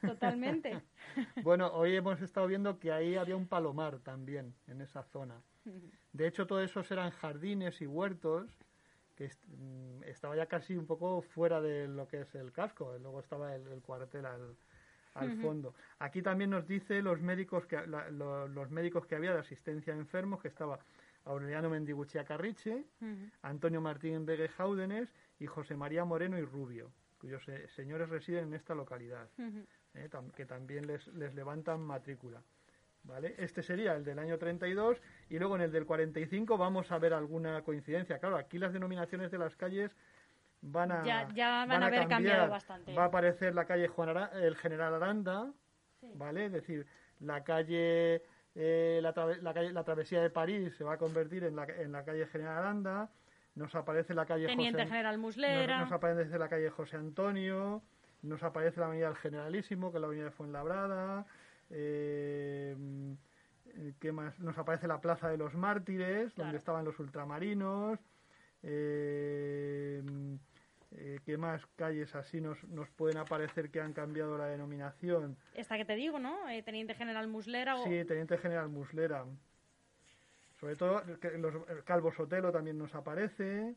totalmente. 0.00 0.82
Bueno, 1.44 1.68
hoy 1.72 1.94
hemos 1.94 2.20
estado 2.20 2.48
viendo 2.48 2.78
que 2.80 2.90
ahí 2.90 3.14
había 3.14 3.36
un 3.36 3.46
palomar 3.46 4.00
también 4.00 4.54
en 4.66 4.80
esa 4.80 5.04
zona. 5.04 5.40
De 6.12 6.26
hecho, 6.26 6.46
todos 6.46 6.64
esos 6.64 6.90
eran 6.90 7.10
jardines 7.10 7.80
y 7.80 7.86
huertos 7.86 8.50
que 9.16 9.30
mm, 9.46 10.02
estaba 10.04 10.36
ya 10.36 10.46
casi 10.46 10.76
un 10.76 10.86
poco 10.86 11.22
fuera 11.22 11.60
de 11.60 11.86
lo 11.88 12.06
que 12.08 12.22
es 12.22 12.34
el 12.34 12.52
casco. 12.52 12.96
Luego 13.00 13.20
estaba 13.20 13.54
el, 13.54 13.66
el 13.68 13.80
cuartel 13.82 14.26
al, 14.26 14.56
al 15.14 15.30
fondo. 15.42 15.74
Aquí 16.00 16.22
también 16.22 16.50
nos 16.50 16.66
dice 16.66 17.00
los 17.02 17.20
médicos 17.20 17.66
que 17.66 17.86
la- 17.86 18.10
lo- 18.10 18.48
los 18.48 18.70
médicos 18.70 19.06
que 19.06 19.14
había 19.14 19.32
de 19.32 19.38
asistencia 19.40 19.92
a 19.94 19.96
enfermos, 19.96 20.40
que 20.42 20.48
estaba 20.48 20.78
Aureliano 21.26 21.70
Mendiguchea 21.70 22.24
Carriche. 22.24 22.84
Antonio 23.42 23.80
Martín 23.80 24.26
Vegue 24.26 24.48
Jáudenes 24.48 25.08
y 25.38 25.46
José 25.46 25.76
María 25.76 26.04
Moreno 26.04 26.38
y 26.38 26.44
Rubio, 26.44 26.90
cuyos 27.18 27.48
eh, 27.48 27.66
señores 27.76 28.08
residen 28.08 28.48
en 28.48 28.54
esta 28.54 28.74
localidad 28.74 29.28
eh, 29.94 30.08
tam- 30.10 30.32
que 30.32 30.44
también 30.44 30.86
les, 30.86 31.06
les 31.14 31.34
levantan 31.34 31.80
matrícula. 31.80 32.42
¿Vale? 33.04 33.34
Este 33.38 33.62
sería 33.62 33.94
el 33.94 34.04
del 34.04 34.18
año 34.18 34.38
32 34.38 34.98
y 35.28 35.38
luego 35.38 35.56
en 35.56 35.62
el 35.62 35.72
del 35.72 35.84
45 35.84 36.56
vamos 36.56 36.90
a 36.90 36.98
ver 36.98 37.12
alguna 37.12 37.60
coincidencia. 37.62 38.18
Claro, 38.18 38.36
aquí 38.38 38.58
las 38.58 38.72
denominaciones 38.72 39.30
de 39.30 39.36
las 39.38 39.54
calles 39.56 39.94
van 40.62 40.90
a, 40.90 41.04
Ya- 41.04 41.28
ya 41.34 41.66
van 41.68 41.82
a 41.82 41.86
haber 41.86 42.00
cambiar. 42.00 42.08
cambiado 42.08 42.50
bastante. 42.50 42.94
Va 42.94 43.02
a 43.04 43.06
aparecer 43.06 43.54
la 43.54 43.66
calle 43.66 43.88
Juan 43.88 44.08
Ara- 44.08 44.30
el 44.42 44.56
General 44.56 44.94
Aranda, 44.94 45.52
¿vale? 46.14 46.46
Es 46.46 46.52
decir, 46.52 46.86
la 47.20 47.44
calle, 47.44 48.22
eh, 48.54 49.00
la, 49.02 49.12
trave- 49.12 49.42
la 49.42 49.52
calle, 49.52 49.72
la 49.72 49.84
travesía 49.84 50.22
de 50.22 50.30
París 50.30 50.74
se 50.76 50.84
va 50.84 50.94
a 50.94 50.98
convertir 50.98 51.44
en 51.44 51.56
la, 51.56 51.64
en 51.64 51.92
la 51.92 52.04
calle 52.04 52.26
General 52.28 52.56
Aranda. 52.56 53.10
Nos 53.54 53.74
aparece 53.74 54.14
la 54.14 54.24
calle 54.24 54.46
Teniente 54.46 54.78
José, 54.78 54.90
General 54.90 55.16
nos, 55.16 55.20
Muslera. 55.20 55.80
nos 55.80 55.92
aparece 55.92 56.38
la 56.38 56.48
calle 56.48 56.70
José 56.70 56.96
Antonio, 56.96 57.82
nos 58.22 58.42
aparece 58.42 58.80
la 58.80 58.86
avenida 58.86 59.08
del 59.08 59.16
Generalísimo, 59.16 59.90
que 59.92 59.98
es 59.98 60.00
la 60.00 60.06
avenida 60.06 60.24
de 60.24 60.30
Fuenlabrada, 60.30 61.26
eh, 61.70 62.76
Eh, 63.76 63.92
¿Qué 63.98 64.12
más? 64.12 64.38
Nos 64.38 64.56
aparece 64.56 64.86
la 64.86 65.00
Plaza 65.00 65.28
de 65.28 65.36
los 65.36 65.54
Mártires, 65.54 66.32
Claro. 66.34 66.46
donde 66.46 66.58
estaban 66.58 66.84
los 66.84 66.96
ultramarinos. 67.00 67.98
Eh, 68.62 70.02
eh, 70.92 71.18
¿Qué 71.26 71.36
más 71.36 71.66
calles 71.76 72.14
así 72.14 72.40
nos, 72.40 72.62
nos 72.68 72.88
pueden 72.90 73.16
aparecer 73.18 73.70
que 73.70 73.80
han 73.80 73.92
cambiado 73.92 74.38
la 74.38 74.46
denominación? 74.46 75.36
Esta 75.54 75.76
que 75.76 75.84
te 75.84 75.96
digo, 75.96 76.20
¿no? 76.20 76.48
Eh, 76.48 76.62
Teniente 76.62 76.94
General 76.94 77.26
Muslera 77.26 77.74
o... 77.76 77.82
Sí, 77.84 78.04
Teniente 78.04 78.38
General 78.38 78.68
Muslera. 78.68 79.24
Sobre 80.60 80.76
todo, 80.76 81.02
los, 81.38 81.54
el 81.68 81.82
Calvo 81.84 82.12
Sotelo 82.12 82.52
también 82.52 82.78
nos 82.78 82.94
aparece. 82.94 83.74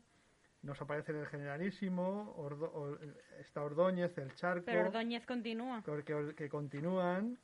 Nos 0.62 0.80
aparece 0.80 1.10
el 1.12 1.26
Generalísimo. 1.26 2.34
Ordo- 2.38 2.70
Or- 2.72 3.00
está 3.40 3.62
Ordóñez, 3.64 4.16
el 4.18 4.32
Charco. 4.34 4.64
Pero 4.66 4.82
Ordóñez 4.82 5.26
continúa. 5.26 5.82
que, 5.84 6.04
que- 6.04 6.34
que 6.36 6.48
continúan. 6.48 7.36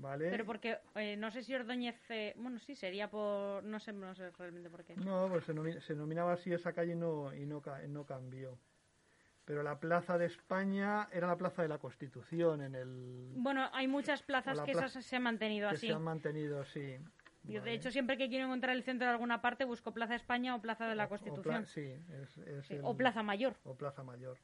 ¿Vale? 0.00 0.30
Pero 0.30 0.44
porque 0.46 0.78
eh, 0.94 1.16
no 1.16 1.30
sé 1.32 1.42
si 1.42 1.54
Ordóñez... 1.54 1.96
eh, 2.10 2.32
bueno, 2.36 2.58
sí, 2.60 2.76
sería 2.76 3.10
por... 3.10 3.64
No 3.64 3.80
sé, 3.80 3.92
no 3.92 4.14
sé 4.14 4.30
realmente 4.30 4.70
por 4.70 4.84
qué. 4.84 4.94
No, 4.96 5.28
pues 5.28 5.44
se, 5.44 5.52
nomi- 5.54 5.80
se 5.80 5.94
denominaba 5.94 6.34
así 6.34 6.52
esa 6.52 6.72
calle 6.72 6.92
y 6.92 6.96
no, 6.96 7.34
y 7.34 7.44
no, 7.46 7.60
no 7.88 8.04
cambió. 8.06 8.56
Pero 9.44 9.62
la 9.64 9.80
Plaza 9.80 10.16
de 10.16 10.26
España 10.26 11.08
era 11.12 11.26
la 11.26 11.36
Plaza 11.36 11.62
de 11.62 11.68
la 11.68 11.78
Constitución 11.78 12.62
en 12.62 12.74
el 12.76 13.32
Bueno, 13.34 13.68
hay 13.72 13.88
muchas 13.88 14.22
plazas 14.22 14.60
que 14.60 14.72
plaza- 14.72 14.86
esas 14.86 15.04
se 15.04 15.16
han 15.16 15.22
mantenido 15.24 15.68
que 15.70 15.74
así. 15.74 15.86
se 15.88 15.92
han 15.94 16.02
mantenido, 16.04 16.64
sí. 16.66 16.96
Yo, 17.44 17.60
Vale. 17.60 17.70
de 17.70 17.76
hecho, 17.76 17.90
siempre 17.90 18.16
que 18.18 18.28
quiero 18.28 18.44
encontrar 18.44 18.76
el 18.76 18.82
centro 18.84 19.06
de 19.06 19.12
alguna 19.12 19.40
parte, 19.40 19.64
busco 19.64 19.92
Plaza 19.92 20.14
España 20.14 20.54
o 20.54 20.60
Plaza 20.60 20.86
de 20.86 20.94
la 20.94 21.04
O- 21.04 21.06
o 21.06 21.08
pla- 21.08 21.18
Constitución. 21.18 21.66
sí, 21.66 21.80
es, 22.22 22.38
es 22.38 22.66
Sí, 22.66 22.74
el- 22.74 22.82
O 22.84 22.96
Plaza 22.96 23.22
Mayor. 23.24 23.56
o 23.64 23.74
Plaza 23.74 24.02
Mayor. 24.04 24.38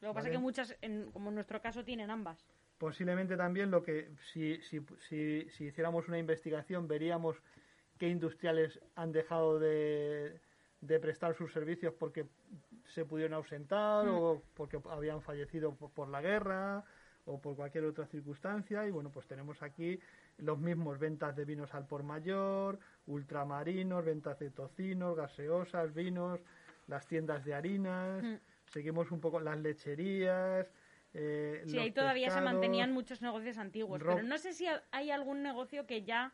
Lo 0.00 0.08
que 0.10 0.14
pasa 0.14 0.28
es 0.28 0.32
que 0.32 0.38
muchas, 0.38 0.76
en- 0.82 1.10
como 1.12 1.28
en 1.30 1.36
nuestro 1.36 1.62
caso, 1.62 1.82
tienen 1.84 2.10
ambas. 2.10 2.44
Posiblemente 2.78 3.36
también 3.36 3.70
lo 3.70 3.82
que, 3.82 4.08
si, 4.32 4.60
si, 4.62 4.80
si, 5.08 5.48
si 5.50 5.64
hiciéramos 5.64 6.06
una 6.08 6.18
investigación, 6.18 6.86
veríamos 6.86 7.36
qué 7.98 8.08
industriales 8.08 8.78
han 8.94 9.10
dejado 9.10 9.58
de, 9.58 10.40
de 10.80 11.00
prestar 11.00 11.34
sus 11.34 11.52
servicios 11.52 11.92
porque 11.98 12.26
se 12.94 13.04
pudieron 13.04 13.34
ausentar 13.34 14.06
Mm. 14.06 14.14
o 14.14 14.42
porque 14.54 14.80
habían 14.90 15.20
fallecido 15.22 15.74
por, 15.74 15.90
por 15.90 16.08
la 16.08 16.20
guerra 16.20 16.84
o 17.26 17.40
por 17.40 17.56
cualquier 17.56 17.84
otra 17.84 18.06
circunstancia. 18.06 18.86
Y 18.86 18.90
bueno, 18.92 19.10
pues 19.10 19.26
tenemos 19.26 19.60
aquí 19.62 19.98
los 20.38 20.58
mismos 20.58 20.98
ventas 21.00 21.34
de 21.34 21.44
vinos 21.44 21.74
al 21.74 21.84
por 21.86 22.04
mayor, 22.04 22.78
ultramarinos, 23.06 24.04
ventas 24.04 24.38
de 24.38 24.50
tocinos, 24.50 25.16
gaseosas, 25.16 25.92
vinos, 25.92 26.40
las 26.86 27.06
tiendas 27.06 27.44
de 27.44 27.54
harinas. 27.54 28.22
Mm. 28.22 28.36
Seguimos 28.72 29.10
un 29.10 29.20
poco 29.20 29.40
las 29.40 29.58
lecherías. 29.58 30.70
Eh, 31.14 31.62
Sí, 31.66 31.78
ahí 31.78 31.90
todavía 31.92 32.30
se 32.30 32.40
mantenían 32.40 32.92
muchos 32.92 33.22
negocios 33.22 33.58
antiguos, 33.58 34.00
ro- 34.00 34.14
pero 34.16 34.26
no 34.26 34.38
sé 34.38 34.52
si 34.52 34.66
ha- 34.66 34.82
hay 34.90 35.10
algún 35.10 35.42
negocio 35.42 35.86
que 35.86 36.02
ya 36.04 36.32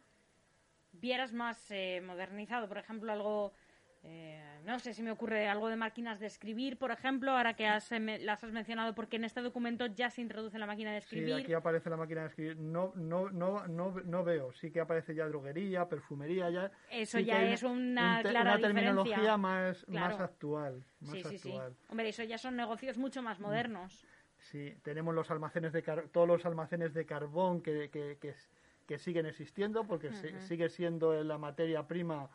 vieras 0.92 1.32
más 1.32 1.70
eh, 1.70 2.00
modernizado. 2.04 2.68
Por 2.68 2.78
ejemplo, 2.78 3.12
algo, 3.12 3.52
eh, 4.02 4.60
no 4.64 4.78
sé 4.78 4.92
si 4.94 5.02
me 5.02 5.10
ocurre 5.10 5.48
algo 5.48 5.68
de 5.68 5.76
máquinas 5.76 6.20
de 6.20 6.26
escribir, 6.26 6.76
por 6.78 6.90
ejemplo, 6.90 7.32
ahora 7.32 7.54
que 7.54 7.66
has, 7.66 7.90
eh, 7.92 8.00
me- 8.00 8.18
las 8.18 8.44
has 8.44 8.52
mencionado, 8.52 8.94
porque 8.94 9.16
en 9.16 9.24
este 9.24 9.40
documento 9.40 9.86
ya 9.86 10.10
se 10.10 10.20
introduce 10.20 10.58
la 10.58 10.66
máquina 10.66 10.92
de 10.92 11.00
Sí, 11.00 11.16
escribir. 11.16 11.34
aquí 11.44 11.52
aparece 11.52 11.90
la 11.90 11.96
máquina 11.96 12.22
de 12.22 12.28
escribir. 12.28 12.56
No, 12.58 12.92
no, 12.94 13.30
no, 13.30 13.66
no, 13.66 13.90
no 14.04 14.24
veo. 14.24 14.52
Sí 14.52 14.70
que 14.70 14.80
aparece 14.80 15.14
ya 15.14 15.26
droguería, 15.26 15.88
perfumería, 15.88 16.50
ya. 16.50 16.70
Eso 16.90 17.18
sí 17.18 17.24
ya 17.24 17.42
es 17.42 17.62
una 17.62 18.16
un 18.18 18.22
te- 18.22 18.28
clara 18.28 18.52
una 18.52 18.60
terminología 18.60 19.36
más, 19.36 19.84
actual. 20.20 20.84
Más 21.00 21.12
Sí, 21.12 21.22
sí, 21.22 21.38
sí. 21.38 21.48
actual. 21.50 21.76
Hombre, 21.88 22.08
eso 22.08 22.22
ya 22.22 22.38
son 22.38 22.56
negocios 22.56 22.98
mucho 22.98 23.22
más 23.22 23.40
modernos. 23.40 24.04
Sí, 24.50 24.76
tenemos 24.82 25.14
los 25.14 25.30
almacenes 25.30 25.72
de 25.72 25.82
car- 25.82 26.08
todos 26.12 26.28
los 26.28 26.44
almacenes 26.44 26.92
de 26.92 27.06
carbón 27.06 27.62
que, 27.62 27.88
que, 27.88 28.18
que, 28.20 28.34
que 28.86 28.98
siguen 28.98 29.24
existiendo 29.26 29.84
porque 29.86 30.12
se- 30.12 30.36
Ujú. 30.36 30.40
sigue 30.40 30.68
siendo 30.68 31.22
la 31.24 31.38
materia 31.38 31.86
prima 31.86 32.28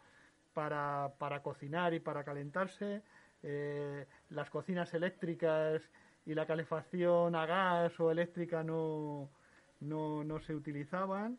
para, 0.55 1.11
para 1.19 1.41
cocinar 1.43 1.93
y 1.93 1.99
para 1.99 2.23
calentarse. 2.23 3.03
Eh, 3.43 4.05
las 4.31 4.49
cocinas 4.49 4.91
eléctricas 4.95 5.81
y 6.25 6.33
la 6.33 6.47
calefacción 6.47 7.35
a 7.35 7.45
gas 7.45 7.99
o 7.99 8.09
eléctrica 8.09 8.63
no, 8.63 9.29
no, 9.79 10.23
no 10.23 10.39
se 10.39 10.55
utilizaban. 10.55 11.37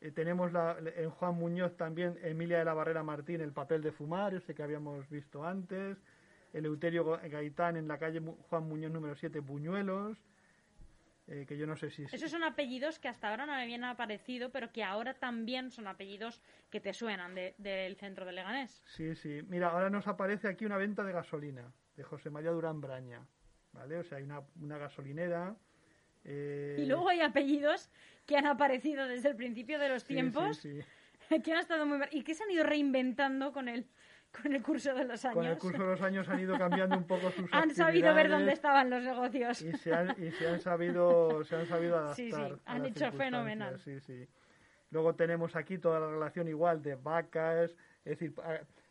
Eh, 0.00 0.12
tenemos 0.12 0.52
la, 0.52 0.76
en 0.96 1.10
Juan 1.10 1.34
Muñoz 1.34 1.76
también 1.76 2.16
Emilia 2.22 2.58
de 2.58 2.64
la 2.64 2.74
Barrera 2.74 3.02
Martín 3.02 3.40
el 3.40 3.52
papel 3.52 3.82
de 3.82 3.90
fumar, 3.90 4.34
ese 4.34 4.54
que 4.54 4.62
habíamos 4.62 5.08
visto 5.10 5.44
antes. 5.44 5.98
Eleuterio 6.52 7.04
Ga- 7.04 7.28
Gaitán 7.28 7.76
en 7.76 7.88
la 7.88 7.98
calle 7.98 8.20
Juan 8.20 8.64
Muñoz 8.68 8.92
número 8.92 9.14
7, 9.14 9.40
Buñuelos, 9.40 10.18
eh, 11.28 11.44
que 11.46 11.56
yo 11.56 11.66
no 11.66 11.76
sé 11.76 11.90
si... 11.90 12.02
Esos 12.12 12.30
son 12.30 12.42
apellidos 12.44 12.98
que 12.98 13.08
hasta 13.08 13.28
ahora 13.30 13.46
no 13.46 13.54
me 13.54 13.62
habían 13.62 13.84
aparecido, 13.84 14.50
pero 14.50 14.72
que 14.72 14.82
ahora 14.84 15.14
también 15.14 15.70
son 15.70 15.86
apellidos 15.86 16.42
que 16.70 16.80
te 16.80 16.92
suenan 16.92 17.34
de- 17.34 17.54
del 17.58 17.96
centro 17.96 18.26
de 18.26 18.32
Leganés. 18.32 18.82
Sí, 18.86 19.14
sí. 19.14 19.40
Mira, 19.48 19.68
ahora 19.70 19.88
nos 19.88 20.06
aparece 20.08 20.48
aquí 20.48 20.64
una 20.66 20.76
venta 20.76 21.04
de 21.04 21.12
gasolina, 21.12 21.72
de 21.96 22.02
José 22.02 22.28
María 22.28 22.50
Durán 22.50 22.80
Braña, 22.80 23.26
¿vale? 23.72 23.98
O 23.98 24.02
sea, 24.04 24.18
hay 24.18 24.24
una, 24.24 24.42
una 24.60 24.78
gasolinera... 24.78 25.56
eh, 26.24 26.76
Y 26.80 26.86
luego 26.86 27.08
hay 27.08 27.20
apellidos 27.20 27.88
que 28.26 28.36
han 28.36 28.46
aparecido 28.46 29.06
desde 29.06 29.28
el 29.30 29.36
principio 29.36 29.78
de 29.78 29.88
los 29.88 30.02
sí, 30.02 30.08
tiempos, 30.14 30.56
sí, 30.58 30.80
sí. 30.82 31.38
que 31.42 31.52
han 31.52 31.60
estado 31.60 31.86
muy... 31.86 31.98
y 32.10 32.24
que 32.24 32.34
se 32.34 32.42
han 32.42 32.50
ido 32.50 32.64
reinventando 32.64 33.52
con 33.52 33.68
el, 33.68 33.86
con 34.40 34.52
el 34.52 34.62
curso 34.62 34.94
de 34.94 35.04
los 35.04 35.24
años. 35.24 35.34
Con 35.34 35.46
el 35.46 35.58
curso 35.58 35.82
de 35.82 35.88
los 35.90 36.00
años 36.02 36.28
han 36.28 36.40
ido 36.40 36.58
cambiando 36.58 36.96
un 36.96 37.04
poco 37.06 37.30
sus 37.30 37.48
han 37.52 37.70
sabido 37.74 38.14
ver 38.14 38.30
dónde 38.30 38.52
estaban 38.52 38.90
los 38.90 39.02
negocios. 39.02 39.60
y 39.62 39.72
se 39.76 39.92
han, 39.92 40.14
y 40.22 40.30
se 40.32 40.48
han 40.48 40.60
sabido 40.60 41.44
se 41.44 41.56
han 41.56 41.66
sabido 41.66 41.98
adaptar 41.98 42.16
Sí, 42.16 42.32
sí, 42.32 42.60
han 42.64 42.86
hecho 42.86 43.12
fenomenal. 43.12 43.78
sí 43.78 44.00
sí 44.00 44.26
luego 44.90 45.14
tenemos 45.14 45.56
aquí 45.56 45.78
toda 45.78 46.00
la 46.00 46.08
relación 46.10 46.48
igual 46.48 46.82
de 46.82 46.94
vacas 46.96 47.70
es 48.04 48.18
decir 48.18 48.34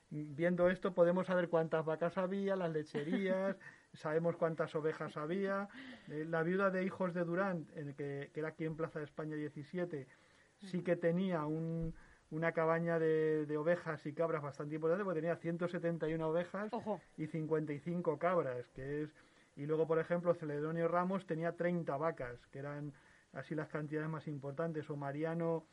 viendo 0.10 0.69
esto 0.69 0.93
podemos 0.93 1.27
saber 1.27 1.47
cuántas 1.49 1.86
vacas 1.86 2.17
había 2.17 2.56
las 2.56 2.71
lecherías 2.71 3.56
sabemos 3.93 4.36
cuántas 4.38 4.73
ovejas 4.75 5.17
había 5.17 5.67
Eh, 6.10 6.25
la 6.27 6.43
viuda 6.43 6.69
de 6.69 6.84
hijos 6.84 7.13
de 7.13 7.23
Durán 7.23 7.67
en 7.75 7.93
que, 7.93 8.30
que 8.34 8.39
era 8.39 8.49
aquí 8.49 8.65
en 8.65 8.75
Plaza 8.75 8.99
de 8.99 9.06
España 9.06 9.36
17 9.36 10.08
sí 10.60 10.82
que 10.84 10.95
tenía 10.95 11.45
un 11.45 11.93
una 12.31 12.53
cabaña 12.53 12.97
de, 12.97 13.45
de 13.45 13.57
ovejas 13.57 14.05
y 14.05 14.13
cabras 14.13 14.41
bastante 14.41 14.75
importante 14.75 15.03
porque 15.03 15.19
tenía 15.19 15.35
171 15.35 16.27
ovejas 16.27 16.73
Ojo, 16.73 16.99
y 17.17 17.27
55 17.27 18.17
cabras, 18.17 18.67
que 18.69 19.03
es... 19.03 19.09
Y 19.57 19.65
luego, 19.65 19.85
por 19.85 19.99
ejemplo, 19.99 20.33
Celedonio 20.33 20.87
Ramos 20.87 21.27
tenía 21.27 21.51
30 21.51 21.95
vacas, 21.97 22.47
que 22.47 22.59
eran 22.59 22.93
así 23.33 23.53
las 23.53 23.67
cantidades 23.67 24.09
más 24.09 24.27
importantes, 24.27 24.89
o 24.89 24.95
Mariano 24.95 25.65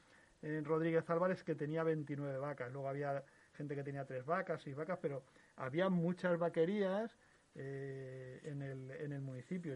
eh, 0.43 0.61
Rodríguez 0.65 1.09
Álvarez, 1.09 1.45
que 1.45 1.55
tenía 1.55 1.85
29 1.85 2.39
vacas. 2.39 2.73
Luego 2.73 2.89
había 2.89 3.23
gente 3.57 3.77
que 3.77 3.85
tenía 3.85 4.05
3 4.05 4.27
vacas, 4.27 4.61
6 4.63 4.77
vacas, 4.77 4.99
pero 5.01 5.23
había 5.57 5.89
muchas 5.89 6.39
vaquerías 6.39 7.17
eh, 7.55 8.41
en, 8.45 8.63
el, 8.63 8.91
en 8.91 9.13
el 9.13 9.21
municipio, 9.21 9.75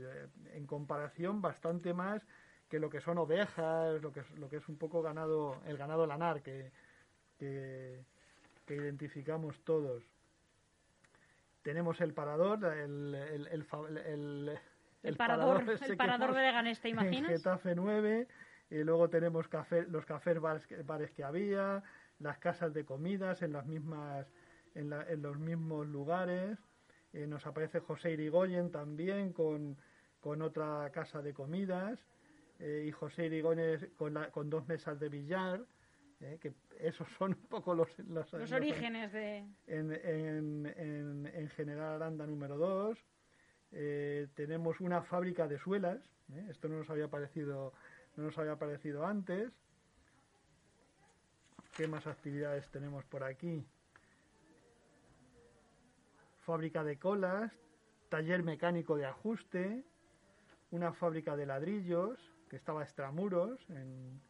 en 0.52 0.66
comparación 0.66 1.40
bastante 1.40 1.94
más 1.94 2.26
que 2.72 2.78
lo 2.80 2.88
que 2.88 3.02
son 3.02 3.18
ovejas, 3.18 4.00
lo 4.00 4.10
que 4.14 4.20
es, 4.20 4.30
lo 4.38 4.48
que 4.48 4.56
es 4.56 4.66
un 4.66 4.78
poco 4.78 5.02
ganado, 5.02 5.60
el 5.66 5.76
ganado 5.76 6.06
lanar 6.06 6.40
que, 6.40 6.72
que, 7.38 8.02
que 8.64 8.74
identificamos 8.74 9.60
todos 9.62 10.02
tenemos 11.60 12.00
el 12.00 12.14
parador, 12.14 12.64
el, 12.64 13.14
el, 13.14 13.46
el, 13.48 13.64
fa- 13.64 13.86
el- 13.86 14.58
el, 15.02 15.16
parador, 15.16 15.62
el 15.68 15.96
parador 15.98 16.34
de 16.34 16.40
Leganés, 16.40 16.80
¿te 16.80 16.88
En 16.88 16.94
imaginas? 16.94 17.30
Getafe 17.30 17.74
9, 17.74 18.26
y 18.70 18.82
luego 18.84 19.10
tenemos 19.10 19.46
café, 19.48 19.82
los 19.82 20.06
cafés 20.06 20.40
bares, 20.40 20.66
que- 20.66 20.82
bares 20.82 21.10
que 21.12 21.22
había, 21.24 21.82
las 22.20 22.38
casas 22.38 22.72
de 22.72 22.86
comidas 22.86 23.42
en 23.42 23.52
las 23.52 23.66
mismas 23.66 24.26
en, 24.74 24.88
la- 24.88 25.06
en 25.08 25.20
los 25.20 25.38
mismos 25.38 25.86
lugares. 25.86 26.58
Eh, 27.12 27.26
nos 27.26 27.46
aparece 27.46 27.80
José 27.80 28.12
Irigoyen 28.12 28.70
también 28.72 29.34
con, 29.34 29.76
con 30.20 30.40
otra 30.40 30.88
casa 30.90 31.20
de 31.20 31.34
comidas 31.34 31.98
eh, 32.64 32.84
y 32.86 32.92
José 32.92 33.26
Irigoyen 33.26 33.90
con, 33.96 34.14
la- 34.14 34.30
con 34.30 34.48
dos 34.48 34.66
mesas 34.68 34.98
de 35.00 35.08
billar. 35.08 35.60
eh, 36.20 36.38
que 36.40 36.54
esos 36.78 37.08
son 37.18 37.32
un 37.32 37.48
poco 37.48 37.74
los, 37.74 37.88
los, 37.98 38.32
Los 38.32 38.42
los- 38.42 38.52
orígenes 38.52 39.12
de... 39.12 39.38
en, 39.66 39.90
en, 39.92 40.66
en, 40.76 41.26
en 41.26 41.48
General 41.50 41.94
Aranda 41.96 42.24
número 42.26 42.56
2. 42.56 42.96
Eh, 43.72 44.28
tenemos 44.36 44.78
una 44.80 45.02
fábrica 45.02 45.48
de 45.48 45.58
suelas. 45.58 46.00
¿eh? 46.32 46.46
Esto 46.50 46.68
no 46.68 46.76
nos 46.78 46.88
había 46.90 47.08
parecido, 47.08 47.72
no 48.16 48.22
nos 48.24 48.38
había 48.38 48.54
parecido 48.56 49.04
antes. 49.04 49.50
¿Qué 51.76 51.88
más 51.88 52.06
actividades 52.06 52.70
tenemos 52.70 53.04
por 53.06 53.24
aquí? 53.24 53.66
Fábrica 56.44 56.84
de 56.84 56.98
colas, 56.98 57.50
taller 58.10 58.42
mecánico 58.42 58.96
de 58.96 59.06
ajuste, 59.06 59.84
una 60.70 60.92
fábrica 60.92 61.34
de 61.36 61.46
ladrillos 61.46 62.18
que 62.52 62.56
estaba 62.56 62.82
extramuros. 62.82 63.64
En... 63.70 64.20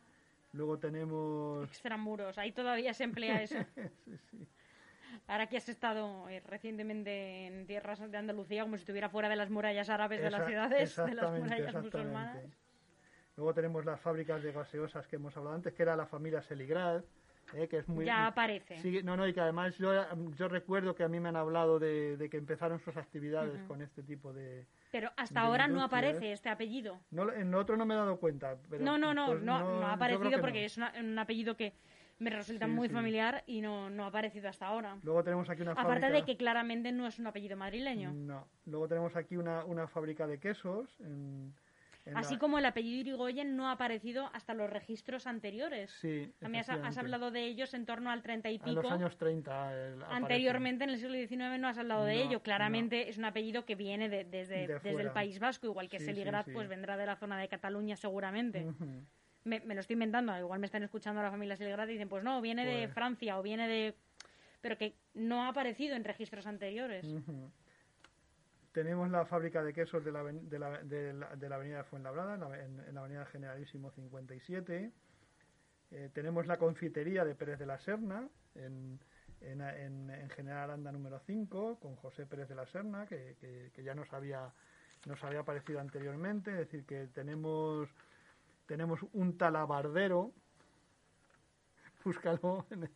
Luego 0.53 0.79
tenemos 0.79 1.69
Extramuros, 1.69 2.39
ahí 2.39 2.53
todavía 2.53 2.95
se 2.95 3.03
emplea 3.03 3.43
eso. 3.43 3.57
Sí, 4.05 4.17
sí. 4.31 4.47
Ahora 5.27 5.49
que 5.49 5.57
has 5.57 5.69
estado 5.69 6.29
eh, 6.29 6.41
recientemente 6.47 7.47
en 7.47 7.67
tierras 7.67 7.99
de 7.99 8.17
Andalucía, 8.17 8.63
como 8.63 8.77
si 8.77 8.83
estuviera 8.83 9.09
fuera 9.09 9.29
de 9.29 9.35
las 9.37 9.51
murallas 9.51 9.91
árabes 9.91 10.23
de 10.23 10.31
las 10.31 10.47
ciudades, 10.47 10.97
de 10.97 11.15
las 11.15 11.33
murallas 11.33 11.75
musulmanas. 11.75 12.39
Luego 13.37 13.53
tenemos 13.55 13.85
las 13.85 14.01
fábricas 14.01 14.41
de 14.43 14.53
gaseosas 14.53 15.07
que 15.09 15.17
hemos 15.17 15.37
hablado 15.37 15.57
antes, 15.57 15.75
que 15.75 15.83
era 15.83 15.97
la 15.97 16.07
familia 16.07 16.43
Seligrad, 16.43 17.03
eh, 17.55 17.69
que 17.69 17.79
es 17.79 17.89
muy... 17.89 18.05
Ya 18.05 18.27
aparece. 18.27 18.79
Sí, 18.79 19.01
no, 19.03 19.17
no, 19.17 19.27
y 19.27 19.33
que 19.33 19.41
además 19.41 19.77
yo, 19.79 19.93
yo 20.37 20.49
recuerdo 20.49 20.95
que 20.95 21.03
a 21.05 21.09
mí 21.09 21.21
me 21.21 21.29
han 21.29 21.37
hablado 21.37 21.79
de, 21.79 22.17
de 22.17 22.29
que 22.31 22.37
empezaron 22.37 22.79
sus 22.81 22.97
actividades 22.97 23.57
Ujú. 23.61 23.69
con 23.69 23.83
este 23.83 24.03
tipo 24.03 24.33
de... 24.33 24.67
Pero 24.91 25.11
hasta 25.17 25.41
de 25.41 25.47
ahora 25.47 25.69
no 25.69 25.83
aparece 25.83 26.33
este 26.33 26.49
apellido. 26.49 27.01
No, 27.11 27.33
en 27.33 27.51
lo 27.51 27.59
otro 27.59 27.77
no 27.77 27.87
me 27.87 27.95
he 27.95 27.97
dado 27.97 28.19
cuenta. 28.19 28.57
Pero, 28.69 28.85
no, 28.85 28.99
no, 28.99 29.15
no, 29.15 29.27
pues 29.27 29.43
no, 29.43 29.59
no 29.61 29.81
yo 29.81 29.87
ha 29.87 29.93
aparecido 29.95 30.31
que 30.31 30.39
porque 30.39 30.61
no. 30.61 30.67
es 30.67 30.77
una- 30.77 30.93
un 31.01 31.19
apellido 31.19 31.57
que 31.57 31.73
me 32.19 32.31
resulta 32.31 32.67
Sí, 32.67 32.73
muy 32.73 32.89
sí. 32.89 32.95
familiar 32.95 33.43
y 33.47 33.61
no, 33.63 33.91
no 33.91 34.05
ha 34.05 34.09
aparecido 34.09 34.49
hasta 34.49 34.67
ahora. 34.67 34.97
Luego 35.03 35.25
tenemos 35.25 35.49
aquí 35.51 35.63
una 35.63 35.73
Aparte 35.73 36.01
fábrica... 36.03 36.11
de 36.13 36.25
que 36.25 36.37
claramente 36.37 36.93
no 36.93 37.07
es 37.07 37.19
un 37.19 37.27
apellido 37.27 37.57
madrileño. 37.57 38.13
No. 38.13 38.47
Luego 38.67 38.87
tenemos 38.87 39.17
aquí 39.17 39.37
una, 39.37 39.65
una 39.65 39.89
fábrica 39.89 40.27
de 40.27 40.39
quesos. 40.39 40.89
En, 41.01 41.07
en 41.07 41.55
Así 42.15 42.37
como 42.37 42.59
el 42.59 42.65
apellido 42.67 43.01
Irigoyen 43.01 43.57
no 43.57 43.69
ha 43.69 43.73
aparecido 43.73 44.29
hasta 44.33 44.55
los 44.55 44.69
registros 44.69 45.27
anteriores. 45.27 45.91
Sí, 46.01 46.33
mí 46.41 46.59
has, 46.59 46.69
hablado 46.99 47.31
de 47.31 47.45
ellos 47.45 47.75
en 47.75 47.87
torno 47.87 48.11
al 48.11 48.23
30 48.23 48.51
y 48.51 48.57
En 48.65 48.75
los 48.75 48.83
pico. 48.85 48.95
años 48.95 49.17
30. 49.17 49.73
el- 49.75 49.95
aparece. 50.03 50.17
Anteriormente, 50.17 50.85
en 50.85 50.91
el 50.91 50.99
siglo 50.99 51.15
XIX, 51.15 51.59
no 51.61 51.69
has 51.69 51.79
hablado 51.79 52.05
de 52.05 52.23
ello. 52.23 52.43
Claramente 52.43 53.09
es 53.09 53.19
un 53.19 53.25
apellido 53.25 53.65
que 53.65 53.77
viene 53.77 54.09
de- 54.09 54.25
desde, 54.25 54.67
De 54.67 54.75
desde 54.81 55.03
el. 55.03 55.11
País 55.13 55.39
Vasco, 55.39 55.67
igual 55.67 55.89
que 55.89 55.99
Sí, 56.01 56.07
Seligrat, 56.07 56.45
sí, 56.47 56.51
sí. 56.51 56.55
pues 56.55 56.69
vendrá 56.69 56.97
de 56.97 57.07
la 57.07 57.17
zona 57.17 57.39
de 57.39 57.49
Cataluña 57.49 57.97
seguramente. 57.97 58.67
Me, 59.45 59.61
me 59.61 59.75
lo 59.75 59.81
estoy 59.81 59.95
inventando, 59.95 60.37
igual 60.39 60.59
me 60.61 60.67
están 60.67 60.83
escuchando 60.85 61.21
la 61.23 61.31
familia 61.31 61.57
Seligrat 61.57 61.89
y 61.89 61.93
dicen, 61.93 62.09
pues 62.09 62.23
no, 62.25 62.41
viene 62.41 62.65
de 62.65 62.83
Pues- 62.85 62.95
Francia 62.95 63.39
o 63.39 63.43
viene 63.43 63.67
de... 63.69 63.95
Pero 64.61 64.79
que 64.79 64.95
no 65.15 65.43
ha 65.43 65.49
aparecido 65.49 65.97
en 65.97 66.05
registros 66.05 66.47
anteriores. 66.47 67.05
Ujú. 67.05 67.51
Tenemos 68.73 69.11
la 69.11 69.27
fábrica 69.27 69.63
de 69.63 69.75
quesos 69.75 70.03
de 70.05 70.13
la, 70.13 70.23
de 70.25 70.59
la, 70.59 70.79
de 70.83 71.13
la, 71.13 71.37
de 71.37 71.49
la 71.49 71.57
avenida 71.57 71.79
de 71.79 71.85
Fuenlabrada, 71.85 72.35
en 72.35 72.41
la, 72.41 72.65
en- 72.89 72.95
la 72.95 73.01
avenida 73.03 73.27
Generalísimo 73.27 73.91
57. 73.91 74.91
Eh, 75.91 76.11
tenemos 76.15 76.47
la 76.47 76.57
confitería 76.57 77.25
de 77.25 77.35
Pérez 77.35 77.59
de 77.59 77.67
la 77.67 77.79
Serna, 77.79 78.27
en, 78.55 78.99
en, 79.43 79.61
en- 79.61 80.11
en 80.11 80.31
General 80.31 80.65
Aranda 80.71 80.91
número 80.91 81.19
5, 81.19 81.79
con 81.81 81.97
José 81.97 82.25
Pérez 82.25 82.49
de 82.49 82.55
la 82.55 82.65
Serna, 82.67 83.07
que, 83.07 83.37
que- 83.41 83.71
que 83.75 83.83
ya 83.83 83.95
nos 83.95 84.11
había, 84.15 84.51
nos 85.07 85.23
había 85.23 85.41
aparecido 85.41 85.79
anteriormente. 85.81 86.51
Es 86.53 86.57
decir, 86.59 86.87
que 86.87 87.09
tenemos, 87.09 87.91
tenemos 88.67 89.01
un 89.13 89.37
talabardero, 89.37 90.33
búscalo. 92.05 92.65
en- 92.71 92.89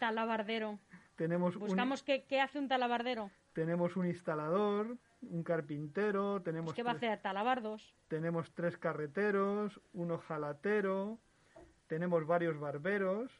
Talabardero. 0.00 0.78
Tenemos 1.16 1.54
un, 1.56 1.60
Buscamos 1.66 2.02
qué, 2.02 2.24
qué 2.24 2.40
hace 2.40 2.58
un 2.58 2.68
talabardero. 2.68 3.30
Tenemos 3.54 3.96
un 3.96 4.06
instalador, 4.06 4.98
un 5.22 5.42
carpintero, 5.42 6.42
tenemos, 6.42 6.74
qué 6.74 6.82
va 6.82 6.90
a 6.90 6.94
hacer 6.94 7.22
talabardos. 7.22 7.94
tenemos 8.08 8.52
tres 8.54 8.76
carreteros, 8.76 9.80
un 9.94 10.10
ojalatero, 10.10 11.18
tenemos 11.86 12.26
varios 12.26 12.58
barberos. 12.58 13.30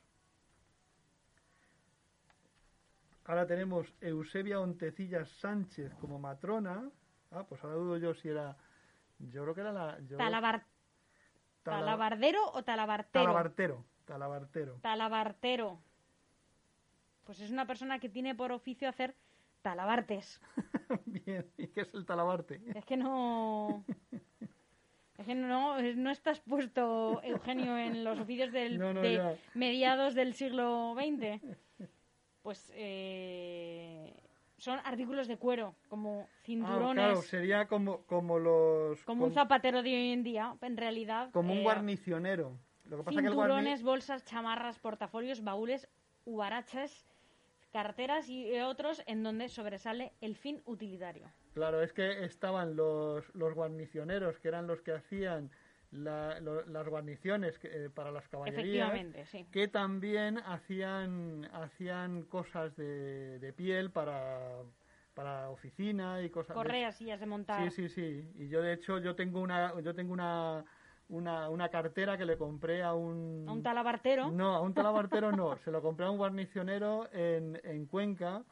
Ahora 3.27 3.47
tenemos 3.47 3.87
Eusebia 4.01 4.61
Ontecillas 4.61 5.29
Sánchez 5.41 5.95
como 6.01 6.19
matrona. 6.19 6.91
Ah, 7.31 7.45
pues 7.49 7.63
ahora 7.65 7.77
dudo 7.77 7.97
yo 7.97 8.15
si 8.15 8.29
era. 8.29 8.57
Yo 9.19 9.43
creo 9.43 9.55
que 9.55 9.61
era 9.63 9.73
la. 9.73 9.99
yo- 10.01 10.19
Talabar- 10.19 10.65
tala- 11.63 11.81
¿Talabardero 11.81 12.51
o 12.53 12.63
talabartero? 12.63 13.25
Talabartero. 13.25 13.85
Talabartero. 14.05 14.79
Talabartero. 14.83 15.79
Pues 17.25 17.41
es 17.41 17.51
una 17.51 17.67
persona 17.67 17.99
que 17.99 18.11
tiene 18.11 18.35
por 18.35 18.53
oficio 18.53 18.89
hacer 18.91 19.15
talabartes. 19.65 20.41
Bien, 21.07 21.51
¿y 21.57 21.67
qué 21.69 21.81
es 21.81 21.95
el 21.95 22.05
talabarte? 22.05 22.61
Es 22.75 22.85
que 22.85 22.97
no. 22.97 23.83
Es 25.19 25.27
que 25.27 25.35
no, 25.35 25.81
no 25.81 26.11
estás 26.11 26.41
puesto, 26.41 27.21
Eugenio, 27.23 27.79
en 27.79 28.05
los 28.05 28.19
oficios 28.21 28.53
del, 28.53 28.79
No, 28.79 28.93
no, 28.93 29.01
de 29.01 29.15
ya. 29.15 29.35
mediados 29.55 30.15
del 30.15 30.35
siglo 30.35 30.95
XX. 30.95 31.41
Pues 32.43 32.71
eh, 32.75 34.13
son 34.59 34.79
artículos 34.85 35.29
de 35.29 35.39
cuero, 35.39 35.75
como 35.89 36.27
Ah, 36.29 36.37
cinturones, 36.45 36.95
claro, 37.05 37.23
sería 37.23 37.67
como, 37.69 38.03
como 38.03 38.39
los. 38.39 39.03
como 39.05 39.25
un 39.25 39.33
zapatero 39.33 39.83
de 39.83 39.95
hoy 39.95 40.11
en 40.13 40.23
día, 40.25 40.55
en 40.61 40.77
realidad. 40.77 41.31
como 41.33 41.53
un 41.55 41.61
eh, 41.61 41.63
guarnicionero. 41.63 42.59
Lo 42.91 42.99
que 42.99 43.03
pasa 43.05 43.21
que 43.23 43.27
el 43.29 43.33
guarni- 43.33 43.39
cinturones, 43.47 43.83
bolsas, 43.83 44.25
chamarras, 44.27 44.79
portafolios, 44.79 45.43
baúles, 45.43 45.89
hubarachas, 46.27 47.07
carteras 47.85 48.29
y 48.29 48.57
otros 48.61 49.03
en 49.07 49.25
donde 49.25 49.49
sobresale 49.49 50.13
el 50.21 50.37
fin 50.37 50.63
utilitario. 50.65 51.29
Claro, 51.55 51.83
es 51.83 51.93
que 51.93 52.25
estaban 52.25 52.77
los, 52.77 53.25
los 53.35 53.53
guarnicioneros, 53.53 54.39
que 54.39 54.47
eran 54.47 54.69
los 54.69 54.81
que 54.81 54.93
hacían 54.93 55.51
la- 55.91 56.39
lo- 56.39 56.65
las 56.67 56.89
guarniciones 56.89 57.59
que- 57.59 57.87
eh, 57.87 57.91
para 57.91 58.13
las 58.13 58.29
caballerías, 58.29 58.93
sí. 59.27 59.45
que 59.51 59.67
también 59.67 60.39
hacían, 60.39 61.49
hacían 61.53 62.23
cosas 62.23 62.77
de, 62.77 63.41
de 63.41 63.53
piel 63.53 63.91
para, 63.91 64.63
para 65.15 65.51
oficina 65.51 66.23
y 66.23 66.31
cosas. 66.31 66.51
de- 66.51 66.63
Correas, 66.63 66.97
sillas 66.97 67.19
de 67.19 67.27
montar. 67.27 67.61
Sí, 67.73 67.89
sí, 67.89 67.89
sí. 67.89 68.31
Y 68.37 68.49
yo 68.49 68.63
de 68.63 68.73
hecho 68.75 68.99
yo 68.99 69.17
tengo 69.17 69.41
una, 69.41 69.81
yo 69.81 69.97
tengo 69.97 70.13
una, 70.13 70.65
una, 71.09 71.49
una 71.51 71.69
cartera 71.69 72.17
que 72.17 72.25
le 72.25 72.37
compré 72.37 72.83
a 72.83 72.95
un 72.95 73.45
A 73.49 73.53
un 73.53 73.63
talabartero. 73.63 74.31
no, 74.31 74.55
a 74.55 74.61
un 74.61 74.75
talabartero 74.75 75.33
no. 75.33 75.57
Se 75.65 75.71
lo 75.71 75.83
compré 75.83 76.07
a 76.07 76.11
un 76.11 76.17
guarnicionero 76.19 77.09
en, 77.13 77.61
en 77.65 77.87
Cuenca 77.87 78.43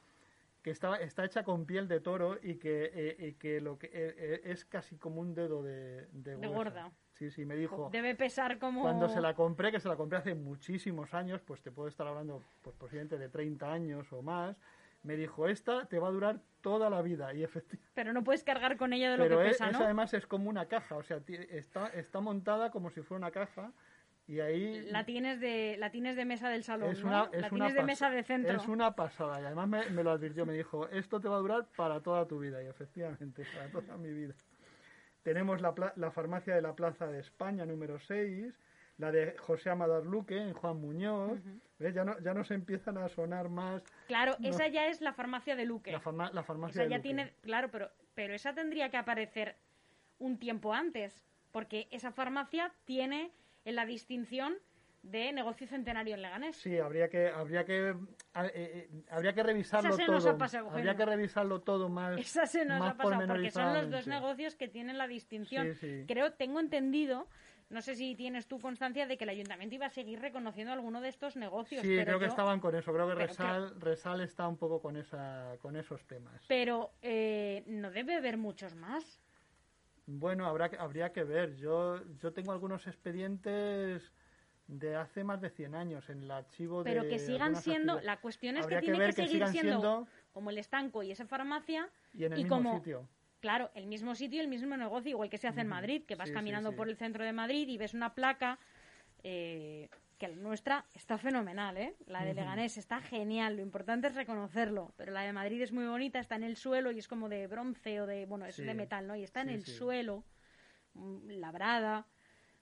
que 0.62 0.70
está, 0.70 0.96
está 0.96 1.24
hecha 1.24 1.42
con 1.42 1.66
piel 1.66 1.88
de 1.88 2.00
toro 2.00 2.38
y 2.40 2.54
que, 2.54 2.90
eh, 2.94 3.16
y 3.18 3.32
que 3.32 3.60
lo 3.60 3.78
que 3.78 3.86
eh, 3.88 3.90
eh, 4.16 4.40
es 4.44 4.64
casi 4.64 4.96
como 4.96 5.20
un 5.20 5.34
dedo 5.34 5.62
de, 5.62 6.06
de, 6.12 6.36
hueso. 6.36 6.52
gorda. 6.54 6.92
Sí, 7.14 7.30
sí, 7.30 7.44
me 7.44 7.56
dijo. 7.56 7.88
Debe 7.92 8.14
pesar 8.14 8.58
como... 8.58 8.82
Cuando 8.82 9.08
se 9.08 9.20
la 9.20 9.34
compré, 9.34 9.72
que 9.72 9.80
se 9.80 9.88
la 9.88 9.96
compré 9.96 10.18
hace 10.18 10.34
muchísimos 10.34 11.14
años, 11.14 11.40
pues 11.42 11.62
te 11.62 11.72
puedo 11.72 11.88
estar 11.88 12.06
hablando 12.06 12.42
pues 12.62 12.76
posiblemente 12.76 13.18
de 13.18 13.28
30 13.28 13.72
años 13.72 14.12
o 14.12 14.22
más, 14.22 14.56
me 15.02 15.16
dijo, 15.16 15.48
esta 15.48 15.86
te 15.86 15.98
va 15.98 16.08
a 16.08 16.12
durar 16.12 16.40
toda 16.60 16.88
la 16.90 17.02
vida. 17.02 17.34
Y 17.34 17.42
efectivamente... 17.42 17.90
Pero 17.94 18.12
no 18.12 18.22
puedes 18.22 18.44
cargar 18.44 18.76
con 18.76 18.92
ella 18.92 19.10
de 19.10 19.16
lo 19.18 19.28
que 19.28 19.34
es- 19.34 19.50
pesa, 19.52 19.68
esa 19.70 19.78
¿no? 19.78 19.84
además 19.84 20.14
es 20.14 20.26
como 20.26 20.48
una 20.48 20.66
caja, 20.66 20.96
o 20.96 21.02
sea, 21.02 21.20
está, 21.50 21.88
está 21.88 22.20
montada 22.20 22.70
como 22.70 22.90
si 22.90 23.02
fuera 23.02 23.18
una 23.18 23.30
caja 23.30 23.72
y 24.28 24.38
ahí 24.38 24.88
La 24.90 25.04
tienes 25.04 25.40
de, 25.40 25.76
la 25.78 25.90
tienes 25.90 26.14
de 26.14 26.24
mesa 26.24 26.48
del 26.48 26.62
salón, 26.62 26.90
es 26.92 27.02
una, 27.02 27.28
la 27.32 27.38
es 27.46 27.52
una 27.52 27.66
tienes 27.66 27.74
de 27.74 27.82
mesa 27.82 28.10
de 28.10 28.22
centro. 28.22 28.56
Es 28.56 28.68
una 28.68 28.94
pasada 28.94 29.40
y 29.40 29.44
además 29.44 29.68
me, 29.68 29.90
me 29.90 30.04
lo 30.04 30.12
advirtió, 30.12 30.46
me 30.46 30.52
dijo, 30.52 30.88
esto 30.90 31.20
te 31.20 31.28
va 31.28 31.36
a 31.36 31.40
durar 31.40 31.66
para 31.76 32.00
toda 32.00 32.26
tu 32.28 32.38
vida 32.38 32.62
y 32.62 32.66
efectivamente, 32.68 33.44
para 33.54 33.68
toda 33.70 33.96
mi 33.96 34.12
vida. 34.12 34.34
Tenemos 35.24 35.60
la, 35.60 35.74
la 35.96 36.10
farmacia 36.12 36.54
de 36.54 36.62
la 36.62 36.74
Plaza 36.74 37.06
de 37.08 37.20
España 37.20 37.64
número 37.66 37.98
6, 37.98 38.54
la 38.98 39.10
de 39.12 39.36
José 39.38 39.70
Amador 39.70 40.06
Luque 40.06 40.36
en 40.36 40.52
Juan 40.52 40.80
Muñoz. 40.80 41.40
¿Ves? 41.82 41.94
Ya, 41.94 42.04
no, 42.04 42.18
ya 42.20 42.32
nos 42.34 42.50
empiezan 42.50 42.96
a 42.98 43.08
sonar 43.08 43.48
más 43.48 43.82
Claro, 44.06 44.36
No. 44.38 44.48
esa 44.48 44.68
ya 44.68 44.86
es 44.86 45.00
la 45.00 45.12
farmacia 45.12 45.56
de 45.56 45.64
Luque. 45.66 45.92
la, 45.92 46.00
farma- 46.00 46.32
la 46.32 46.42
farmacia 46.42 46.72
Esa 46.74 46.82
de 46.84 46.90
ya 46.90 46.96
Luque. 46.96 47.08
tiene... 47.08 47.32
Claro, 47.42 47.70
pero, 47.70 47.90
pero 48.14 48.34
esa 48.34 48.54
tendría 48.54 48.90
que 48.90 48.96
aparecer 48.96 49.56
un 50.18 50.38
tiempo 50.38 50.72
antes, 50.72 51.24
porque 51.50 51.88
esa 51.90 52.12
farmacia 52.12 52.72
tiene 52.84 53.32
en 53.64 53.74
la 53.76 53.84
distinción 53.86 54.54
de 55.02 55.32
negocio 55.32 55.66
centenario 55.66 56.14
en 56.14 56.22
Leganés. 56.22 56.54
Sí, 56.56 56.78
habría 56.78 57.08
que 57.08 57.28
habría 57.28 57.64
que 57.64 57.88
eh, 57.88 57.96
eh, 58.54 58.88
habría 59.10 59.32
que 59.32 59.42
revisarlo 59.42 59.88
Esa 59.88 59.96
se 59.96 60.04
todo. 60.06 60.14
nos 60.14 60.26
ha 60.26 60.38
pasado, 60.38 60.70
habría 60.70 60.94
que 60.96 61.04
revisarlo 61.04 61.60
todo 61.60 61.88
más. 61.88 62.16
Esa 62.20 62.46
se 62.46 62.64
nos 62.64 62.78
más 62.78 62.94
ha 62.94 62.96
pasado, 62.96 63.26
porque 63.26 63.50
son 63.50 63.74
los 63.74 63.90
dos 63.90 64.06
negocios 64.06 64.54
que 64.54 64.68
tienen 64.68 64.98
la 64.98 65.08
distinción. 65.08 65.74
Sí, 65.74 65.74
sí. 65.74 66.04
Creo, 66.06 66.34
tengo 66.34 66.60
entendido, 66.60 67.26
no 67.72 67.82
sé 67.82 67.96
si 67.96 68.14
tienes 68.14 68.46
tú 68.46 68.60
constancia 68.60 69.06
de 69.06 69.16
que 69.16 69.24
el 69.24 69.30
ayuntamiento 69.30 69.74
iba 69.74 69.86
a 69.86 69.90
seguir 69.90 70.20
reconociendo 70.20 70.72
alguno 70.72 71.00
de 71.00 71.08
estos 71.08 71.36
negocios. 71.36 71.82
Sí, 71.82 71.88
pero 71.88 72.04
creo 72.04 72.18
que 72.20 72.26
estaban 72.26 72.60
con 72.60 72.74
eso. 72.74 72.92
Creo 72.92 73.08
que 73.08 73.14
pero 73.14 73.26
Resal, 73.26 73.80
Resal 73.80 74.20
está 74.20 74.46
un 74.46 74.56
poco 74.58 74.80
con 74.80 74.96
esa 74.96 75.56
con 75.60 75.76
esos 75.76 76.04
temas. 76.06 76.42
Pero 76.48 76.92
eh, 77.02 77.64
no 77.66 77.90
debe 77.90 78.14
haber 78.14 78.36
muchos 78.36 78.74
más. 78.74 79.20
Bueno, 80.06 80.46
habrá 80.46 80.70
habría 80.78 81.12
que 81.12 81.24
ver. 81.24 81.56
Yo 81.56 82.00
yo 82.18 82.32
tengo 82.32 82.52
algunos 82.52 82.86
expedientes 82.86 84.12
de 84.66 84.96
hace 84.96 85.24
más 85.24 85.40
de 85.40 85.50
100 85.50 85.74
años 85.74 86.08
en 86.10 86.22
el 86.22 86.30
archivo 86.30 86.84
de 86.84 86.90
Pero 86.92 87.08
que 87.08 87.18
sigan 87.18 87.56
siendo. 87.56 88.00
La 88.00 88.20
cuestión 88.20 88.56
es 88.56 88.64
Habría 88.64 88.80
que 88.80 88.86
tiene 88.86 88.98
que, 89.00 89.06
que 89.06 89.12
seguir 89.12 89.46
siendo, 89.48 89.80
siendo- 89.80 90.08
como 90.32 90.50
el 90.50 90.58
estanco 90.58 91.02
y 91.02 91.10
esa 91.10 91.26
farmacia. 91.26 91.88
y 92.14 92.24
en 92.24 92.32
el 92.34 92.40
y 92.40 92.42
mismo 92.44 92.56
como- 92.58 92.76
sitio. 92.78 93.08
Claro, 93.42 93.72
el 93.74 93.88
mismo 93.88 94.14
sitio, 94.14 94.40
el 94.40 94.46
mismo 94.46 94.76
negocio, 94.76 95.10
igual 95.10 95.28
que 95.28 95.36
se 95.36 95.48
hace 95.48 95.62
en. 95.62 95.66
Madrid, 95.66 96.04
que 96.06 96.14
vas 96.14 96.28
Sí, 96.28 96.34
caminando 96.34 96.70
sí. 96.70 96.76
por 96.76 96.88
el 96.88 96.96
centro 96.96 97.24
de 97.24 97.32
Madrid 97.32 97.66
y 97.68 97.76
ves 97.76 97.92
una 97.92 98.14
placa 98.14 98.60
eh, 99.24 99.88
que 100.16 100.28
la 100.28 100.36
nuestra 100.36 100.86
está 100.94 101.18
fenomenal, 101.18 101.76
¿eh? 101.76 101.96
La 102.06 102.24
de. 102.24 102.34
Leganés 102.34 102.78
está 102.78 103.00
genial, 103.00 103.56
lo 103.56 103.62
importante 103.62 104.06
es 104.06 104.14
reconocerlo, 104.14 104.94
pero 104.96 105.10
la 105.10 105.22
de 105.22 105.32
Madrid 105.32 105.60
es 105.60 105.72
muy 105.72 105.84
bonita, 105.86 106.20
está 106.20 106.36
en 106.36 106.44
el 106.44 106.54
suelo 106.54 106.92
y 106.92 107.00
es 107.00 107.08
como 107.08 107.28
de 107.28 107.48
bronce 107.48 108.00
o 108.00 108.06
de, 108.06 108.26
bueno, 108.26 108.46
es 108.46 108.56
de 108.58 108.74
metal, 108.74 109.08
¿no? 109.08 109.16
Y 109.16 109.24
está 109.24 109.40
en 109.40 109.48
el 109.48 109.64
suelo, 109.66 110.24
mm, 110.94 111.28
labrada, 111.40 112.06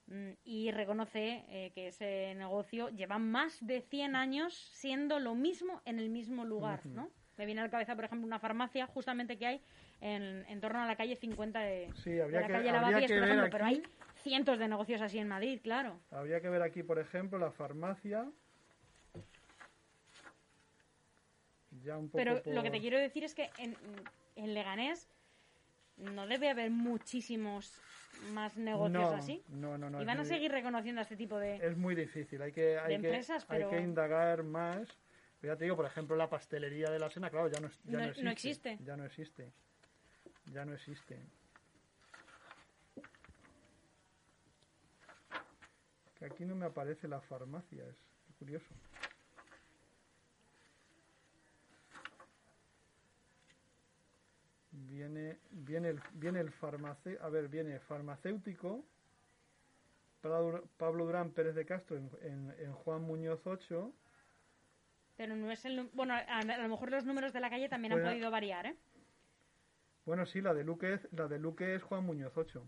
mm, 0.07 0.31
y 0.45 0.71
reconoce 0.71 1.45
eh, 1.49 1.73
que 1.75 1.89
ese 1.89 2.35
negocio 2.37 2.89
lleva 2.89 3.19
más 3.19 3.59
de 3.67 3.83
100 3.83 4.17
años 4.17 4.55
siendo 4.55 5.21
lo 5.21 5.35
mismo 5.35 5.83
en 5.85 5.99
el 5.99 6.09
mismo 6.09 6.47
lugar. 6.47 6.87
¿no? 6.87 7.11
Me 7.41 7.47
viene 7.47 7.63
a 7.63 7.65
la 7.65 7.71
cabeza, 7.71 7.97
por 7.97 8.05
ejemplo, 8.05 8.27
una 8.27 8.39
farmacia 8.39 8.87
justamente 8.87 9.39
que 9.39 9.47
hay 9.47 9.63
en, 10.03 10.45
en 10.47 10.61
torno 10.61 10.79
a 10.79 10.87
la 10.87 10.95
calle 10.95 11.17
50 11.17 11.59
de, 11.59 11.91
Sí, 11.95 12.11
de 12.11 12.31
la 12.31 12.47
que, 12.47 12.53
calle 12.53 12.71
Lavapiés, 12.71 13.11
por 13.11 13.23
ejemplo, 13.23 13.43
aquí, 13.45 13.51
pero 13.51 13.65
hay 13.65 13.83
cientos 14.17 14.59
de 14.59 14.69
negocios 14.69 15.01
así 15.01 15.19
en 15.19 15.27
Madrid, 15.27 15.59
claro. 15.63 15.99
habría 16.11 16.43
que 16.43 16.51
ver 16.51 16.61
aquí, 16.61 16.83
por 16.83 16.99
ejemplo, 16.99 17.39
la 17.39 17.51
farmacia 17.51 18.27
ya 21.83 21.97
un 21.97 22.11
poco 22.11 22.19
Pero 22.19 22.43
lo 22.45 22.63
que 22.63 22.71
te 22.71 22.79
quiero 22.79 22.99
decir 22.99 23.25
es 23.25 23.35
que 23.35 23.49
en, 23.57 23.75
en 24.37 24.53
Leganés 24.53 25.09
no 25.97 26.27
debe 26.27 26.51
haber 26.51 26.71
muchísimos 26.71 27.81
más 28.35 28.59
negocios 28.59 29.03
no, 29.13 29.17
así. 29.17 29.43
No, 29.49 29.79
no, 29.79 29.89
no. 29.89 30.03
y 30.03 30.05
van 30.05 30.21
a 30.21 30.27
seguir 30.27 30.53
reconociendo 30.53 31.01
a 31.01 31.05
este 31.05 31.17
tipo 31.17 31.39
de... 31.39 31.57
Es 31.57 31.75
muy 31.75 31.95
difícil, 31.95 32.43
hay 32.43 32.53
que, 32.53 32.79
hay 32.79 32.97
de 32.97 33.01
que, 33.01 33.07
empresas, 33.09 33.47
hay 33.49 33.65
que 33.65 33.81
indagar 33.81 34.43
más. 34.43 34.87
Ya 35.43 35.57
te 35.57 35.65
digo, 35.65 35.77
por 35.77 35.87
ejemplo, 35.87 36.17
la 36.17 36.29
pastelería 36.29 36.91
de 36.91 36.99
la 36.99 37.09
Sena, 37.09 37.31
claro, 37.31 37.49
ya 37.49 37.61
no, 37.61 37.69
ya 37.85 37.99
No- 37.99 37.99
no, 37.99 38.23
no 38.23 38.31
existe. 38.31 38.79
Ya 38.85 38.97
no 38.97 39.05
existe. 39.05 39.53
Ya 40.53 40.65
no 40.65 40.75
existe. 40.75 41.19
Que 46.19 46.27
aquí 46.27 46.45
no 46.45 46.55
me 46.55 46.67
aparece 46.67 47.09
la 47.09 47.21
farmacia, 47.23 47.85
es 47.87 47.97
curioso. 48.39 48.75
Viene, 54.73 55.39
viene 55.51 55.89
el, 55.91 56.01
viene 56.15 56.41
el 56.41 56.51
farmace, 56.53 57.19
a 57.21 57.29
ver, 57.29 57.49
viene 57.49 57.81
farmacéutico, 57.81 58.85
Pablo 60.21 60.65
Pablo 60.77 61.07
Durán 61.07 61.31
Pérez 61.33 61.55
de 61.55 61.65
Castro 61.67 61.97
en, 61.97 62.11
en- 62.23 62.55
en 62.59 62.73
Juan 62.73 63.03
Muñoz 63.03 63.41
8, 63.47 63.93
Pero 65.21 65.37
no 65.37 65.51
es 65.51 65.63
el... 65.67 65.87
Bueno, 65.93 66.15
a, 66.15 66.39
a 66.39 66.57
lo 66.63 66.69
mejor 66.71 66.91
los 66.91 67.05
números 67.05 67.35
de 67.35 67.41
la 67.41 67.51
calle 67.51 67.69
también 67.69 67.93
han 67.93 67.99
Puede- 68.01 68.13
podido 68.15 68.31
variar, 68.31 68.65
¿eh? 68.65 68.77
Bueno, 70.07 70.25
sí, 70.25 70.41
la 70.41 70.55
de 70.55 70.65
Luque 70.65 70.95
es, 70.95 71.07
la 71.13 71.29
de 71.29 71.39
Luque 71.39 71.75
es 71.75 71.83
Juan 71.83 72.05
Muñoz 72.07 72.33
8. 72.39 72.67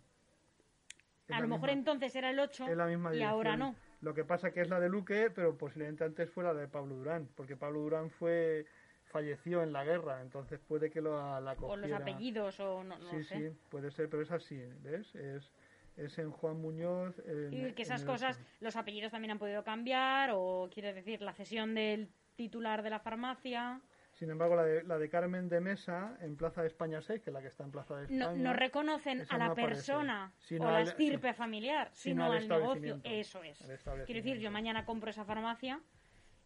Es 1.28 1.34
A 1.34 1.40
lo 1.40 1.48
mejor 1.48 1.70
misma- 1.70 1.78
entonces 1.78 2.14
era 2.14 2.28
el 2.28 2.38
8 2.38 2.66
es 2.68 2.76
la 2.76 2.84
misma 2.84 3.14
y 3.14 3.22
ahora 3.22 3.56
no. 3.56 3.74
Lo 4.02 4.12
que 4.12 4.24
pasa 4.26 4.50
que 4.52 4.60
es 4.60 4.68
la 4.68 4.80
de 4.80 4.90
Luque, 4.90 5.30
pero 5.34 5.56
posiblemente 5.56 6.04
antes 6.04 6.28
fuera 6.28 6.52
la 6.52 6.60
de 6.60 6.68
Pablo 6.68 6.94
Durán, 6.96 7.26
porque 7.34 7.56
Pablo 7.56 7.80
Durán 7.80 8.10
fue 8.10 8.66
falleció 9.06 9.62
en 9.62 9.72
la 9.72 9.82
guerra, 9.84 10.20
entonces 10.20 10.60
puede 10.60 10.90
que 10.90 11.00
lo, 11.00 11.16
la 11.40 11.52
O 11.52 11.56
cogiera. 11.56 11.86
los 11.88 12.00
apellidos 12.02 12.60
o 12.60 12.84
no, 12.84 12.98
no 12.98 13.10
sí, 13.12 13.24
sé. 13.24 13.34
sí, 13.50 13.56
puede 13.70 13.90
ser, 13.90 14.10
pero 14.10 14.22
es 14.22 14.30
así, 14.30 14.60
¿ves? 14.82 15.14
Es, 15.14 15.50
es 15.96 16.18
en 16.18 16.30
Juan 16.30 16.60
Muñoz. 16.60 17.18
en- 17.24 17.50
Y 17.54 17.72
que 17.72 17.82
esas 17.82 18.04
cosas, 18.04 18.38
los 18.60 18.76
apellidos 18.76 19.10
también 19.10 19.30
han 19.30 19.38
podido 19.38 19.64
cambiar, 19.64 20.32
o 20.34 20.68
quiere 20.70 20.92
decir 20.92 21.22
la 21.22 21.32
cesión 21.32 21.74
del 21.74 22.10
titular 22.36 22.82
de 22.82 22.90
la 22.90 22.98
farmacia. 23.00 23.80
Sin 24.12 24.30
embargo, 24.30 24.56
la 24.56 24.64
de, 24.64 24.82
la 24.84 24.98
de 24.98 25.08
Carmen 25.08 25.48
de 25.48 25.60
Mesa 25.60 26.16
en 26.20 26.36
Plaza 26.36 26.60
de 26.60 26.68
España 26.68 27.00
6, 27.00 27.22
que 27.22 27.30
es 27.30 27.34
la 27.34 27.40
que 27.40 27.48
está 27.48 27.64
en 27.64 27.70
Plaza 27.70 27.96
de 27.96 28.02
España. 28.04 28.26
No, 28.32 28.36
no 28.36 28.52
reconocen 28.52 29.24
a 29.30 29.38
la 29.38 29.48
no 29.48 29.54
persona 29.54 30.32
o 30.60 30.64
la 30.64 30.76
al- 30.78 30.82
estirpe 30.82 31.32
familiar, 31.32 31.88
sino 31.92 32.24
sino 32.24 32.32
al 32.32 32.48
negocio. 32.48 33.00
Eso 33.04 33.42
es. 33.42 33.58
Quiero 34.04 34.22
decir, 34.22 34.38
yo 34.38 34.50
mañana 34.50 34.84
compro 34.84 35.10
esa 35.10 35.24
farmacia 35.24 35.80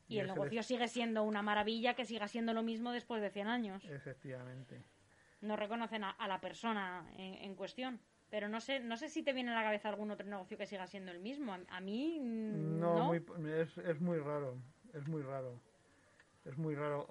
y, 0.08 0.14
Y 0.16 0.18
el 0.20 0.28
negocio 0.28 0.62
sigue 0.62 0.86
siendo 0.86 1.24
una 1.24 1.42
maravilla 1.42 1.94
que 1.94 2.04
siga 2.04 2.28
siendo 2.28 2.52
lo 2.54 2.62
mismo 2.62 2.92
después 2.92 3.20
de 3.20 3.30
100 3.30 3.48
años. 3.48 3.84
Efectivamente. 3.86 4.84
No 5.40 5.56
reconocen 5.56 6.04
a, 6.04 6.10
a 6.10 6.28
la 6.28 6.40
persona 6.40 7.04
en, 7.16 7.34
en 7.34 7.54
cuestión. 7.56 8.00
Pero 8.30 8.48
no 8.48 8.60
sé, 8.60 8.78
no 8.80 8.96
sé 8.96 9.08
si 9.08 9.22
te 9.24 9.32
viene 9.32 9.50
a 9.50 9.54
la 9.54 9.62
cabeza 9.64 9.88
algún 9.88 10.10
otro 10.12 10.26
negocio 10.26 10.56
que 10.56 10.66
siga 10.66 10.86
siendo 10.86 11.10
el 11.10 11.18
mismo. 11.18 11.52
A, 11.52 11.58
a 11.68 11.80
mí 11.80 12.18
No, 12.20 12.94
no. 12.98 13.04
muy- 13.06 13.24
es, 13.52 13.76
es 13.78 14.00
muy 14.00 14.18
raro. 14.18 14.56
Es 14.94 15.06
muy 15.08 15.22
raro. 15.22 15.60
Es 16.46 16.56
muy 16.56 16.74
raro. 16.74 17.06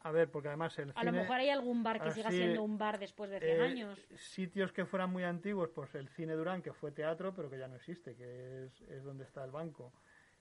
A 0.00 0.10
ver, 0.12 0.30
porque 0.30 0.48
además 0.48 0.78
el 0.78 0.92
A 0.94 1.02
lo 1.04 1.12
mejor 1.12 1.36
hay 1.36 1.48
algún 1.48 1.82
bar 1.82 2.00
que 2.02 2.10
siga 2.10 2.30
siendo 2.30 2.62
un 2.62 2.76
bar 2.76 2.98
después 2.98 3.30
de 3.30 3.40
100 3.40 3.60
eh, 3.60 3.62
años. 3.62 4.06
Sitios 4.16 4.70
que 4.72 4.84
fueran 4.84 5.10
muy 5.10 5.24
antiguos, 5.24 5.70
pues 5.74 5.94
el 5.94 6.08
Cine 6.10 6.34
Durán, 6.34 6.60
que 6.60 6.72
fue 6.74 6.92
teatro, 6.92 7.34
pero 7.34 7.48
que 7.48 7.58
ya 7.58 7.68
no 7.68 7.76
existe, 7.76 8.14
que 8.14 8.64
es, 8.66 8.80
es 8.82 9.02
donde 9.02 9.24
está 9.24 9.42
el 9.44 9.50
banco. 9.50 9.92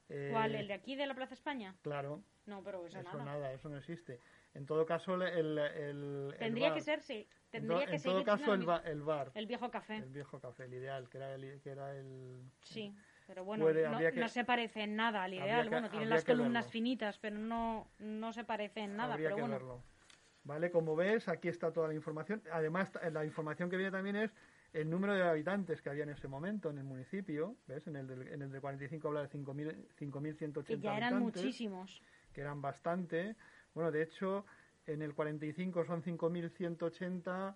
Eh, 0.10 0.30
¿Cuál? 0.34 0.56
¿El 0.56 0.68
de 0.68 0.74
aquí 0.74 0.98
de 0.98 1.08
la 1.08 1.16
Plaza 1.16 1.34
España? 1.34 1.76
Claro, 1.82 2.22
No, 2.46 2.62
pero 2.62 2.86
eso, 2.86 3.00
eso 3.00 3.10
nada. 3.14 3.24
nada. 3.24 3.54
eso 3.54 3.70
no 3.70 3.78
existe. 3.78 4.20
En 4.54 4.66
todo 4.66 4.86
caso, 4.86 5.16
el, 5.16 5.22
el, 5.58 5.58
el 5.58 6.36
Tendría 6.38 6.68
bar- 6.70 6.78
que 6.78 6.82
ser, 6.82 7.00
sí. 7.02 7.26
en, 7.54 7.62
Tendría 7.62 7.80
to- 7.86 7.86
que 7.90 7.96
en 7.96 8.04
todo 8.04 8.24
caso, 8.26 8.54
el, 8.54 8.66
ba- 8.66 8.84
el 8.86 9.02
bar, 9.02 9.32
el 9.34 9.48
viejo 9.48 9.72
café. 9.72 9.96
el 9.96 10.10
viejo 10.12 10.42
café, 10.42 10.66
el 10.66 10.74
ideal, 10.74 11.08
que 11.10 11.18
era 11.18 11.34
el, 11.36 11.62
que 11.62 11.70
era 11.70 11.96
el, 11.96 12.52
Sí, 12.64 12.94
pero 13.34 13.46
bueno, 13.46 13.65
Puede- 13.65 13.84
no, 13.88 13.96
habría 13.96 14.12
que- 14.12 14.19
no 14.19 14.28
se 14.28 14.43
parece 14.46 14.84
en 14.84 14.96
nada 14.96 15.24
al 15.24 15.34
ideal. 15.34 15.63
que- 15.63 15.69
bueno, 15.69 15.89
tiene 15.89 16.06
las 16.06 16.24
columnas 16.24 16.65
verlo. 16.65 16.72
finitas, 16.72 17.17
pero 17.17 17.38
no, 17.38 17.88
no 18.00 18.32
se 18.32 18.43
parece 18.43 18.82
en 18.82 18.96
nada. 18.96 19.13
Habría 19.13 19.30
pero 19.30 19.36
que 19.38 19.41
bueno, 19.41 19.56
verlo. 19.56 19.84
Vale, 20.43 20.69
como 20.72 20.96
ves, 20.96 21.28
aquí 21.30 21.48
está 21.48 21.72
toda 21.72 21.88
la 21.88 21.93
información. 21.96 22.43
Además, 22.52 22.91
la 23.12 23.26
información 23.26 23.69
que 23.69 23.78
viene 23.78 23.91
también 23.91 24.17
es 24.17 24.32
el 24.74 24.89
número 24.89 25.13
de 25.15 25.24
habitantes 25.24 25.82
que 25.82 25.89
había 25.89 26.04
en 26.04 26.10
ese 26.10 26.28
momento 26.28 26.69
en 26.69 26.78
el 26.78 26.84
municipio. 26.84 27.56
¿Ves? 27.65 27.88
En 27.88 27.96
el 27.96 28.08
del, 28.08 28.28
en 28.28 28.41
el 28.43 28.52
del 28.52 28.62
45 28.62 29.08
habla 29.08 29.22
de 29.22 29.30
5.000 29.30 29.88
5.180 29.98 30.63
que 30.65 30.80
ya 30.80 30.98
eran 30.98 31.13
habitantes, 31.13 31.41
muchísimos. 31.43 32.02
que 32.34 32.41
eran 32.41 32.62
bastante. 32.62 33.36
Bueno, 33.74 33.89
de 33.91 34.04
hecho, 34.04 34.46
en 34.86 35.02
el 35.02 35.15
45 35.15 35.86
son 35.86 36.04
5.180, 36.04 37.56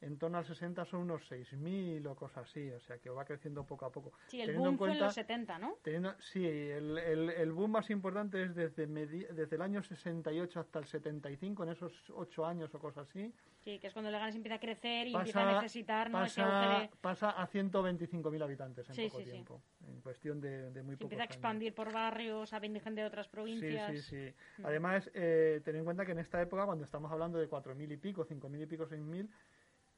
en 0.00 0.16
torno 0.18 0.38
al 0.38 0.44
60 0.44 0.84
son 0.84 1.00
unos 1.00 1.22
6.000 1.28 2.06
o 2.06 2.14
cosas 2.14 2.48
así. 2.48 2.70
O 2.70 2.80
sea, 2.80 2.98
que 2.98 3.10
va 3.10 3.24
creciendo 3.24 3.64
poco 3.64 3.84
a 3.86 3.90
poco. 3.92 4.12
Sí, 4.28 4.40
el 4.40 4.46
Teniendo 4.46 4.68
en 4.70 4.76
boom 4.76 4.78
fue 4.78 4.88
en 4.88 4.92
cuenta- 4.92 5.04
los 5.06 5.14
70, 5.14 5.58
¿no? 5.58 5.74
Teniendo, 5.82 6.14
sí, 6.20 6.46
el, 6.46 6.98
el, 6.98 7.30
el 7.30 7.52
boom 7.52 7.72
más 7.72 7.90
importante 7.90 8.42
es 8.42 8.54
desde, 8.54 8.86
medi- 8.88 9.26
desde 9.28 9.56
el 9.56 9.62
año 9.62 9.82
68 9.82 10.60
hasta 10.60 10.78
el 10.78 10.86
75, 10.86 11.64
en 11.64 11.70
esos 11.70 11.92
ocho 12.10 12.46
años 12.46 12.74
o 12.74 12.78
cosas 12.78 13.08
así. 13.08 13.32
Sí, 13.64 13.78
que 13.80 13.88
es 13.88 13.92
cuando 13.92 14.10
Leganés 14.10 14.36
empieza 14.36 14.54
a 14.54 14.60
crecer 14.60 15.08
y 15.08 15.12
Pasa- 15.12 15.20
empieza 15.22 15.48
a 15.48 15.52
necesitar 15.60 16.10
¿no? 16.10 16.18
pasa, 16.20 16.78
de... 16.80 16.90
pasa 17.00 17.30
a 17.30 17.46
125.000 17.48 18.42
habitantes 18.42 18.88
en 18.88 18.94
Sí, 18.94 19.02
poco 19.08 19.18
sí, 19.18 19.24
sí. 19.24 19.30
tiempo, 19.30 19.62
en 19.86 20.00
cuestión 20.00 20.40
de, 20.40 20.70
de 20.70 20.82
muy 20.82 20.94
Se 20.94 20.98
pocos 20.98 21.04
empieza 21.04 21.22
a 21.22 21.24
años. 21.24 21.34
expandir 21.34 21.74
por 21.74 21.92
barrios, 21.92 22.52
a 22.52 22.58
venir 22.60 22.80
gente 22.82 23.00
de 23.00 23.06
otras 23.08 23.26
Sí, 23.26 23.32
provincias. 23.32 23.96
sí, 23.96 24.02
sí. 24.02 24.34
Mm. 24.62 24.66
Además, 24.66 25.10
eh, 25.14 25.60
ten 25.64 25.76
en 25.76 25.84
cuenta 25.84 26.06
que 26.06 26.12
en 26.12 26.18
esta 26.20 26.40
época, 26.40 26.64
cuando 26.66 26.84
estamos 26.84 27.10
hablando 27.10 27.38
de 27.38 27.48
4.000 27.48 27.90
y 27.92 27.96
pico, 27.96 28.24
5.000 28.24 28.62
y 28.62 28.66
pico, 28.66 28.86
6.000, 28.86 29.28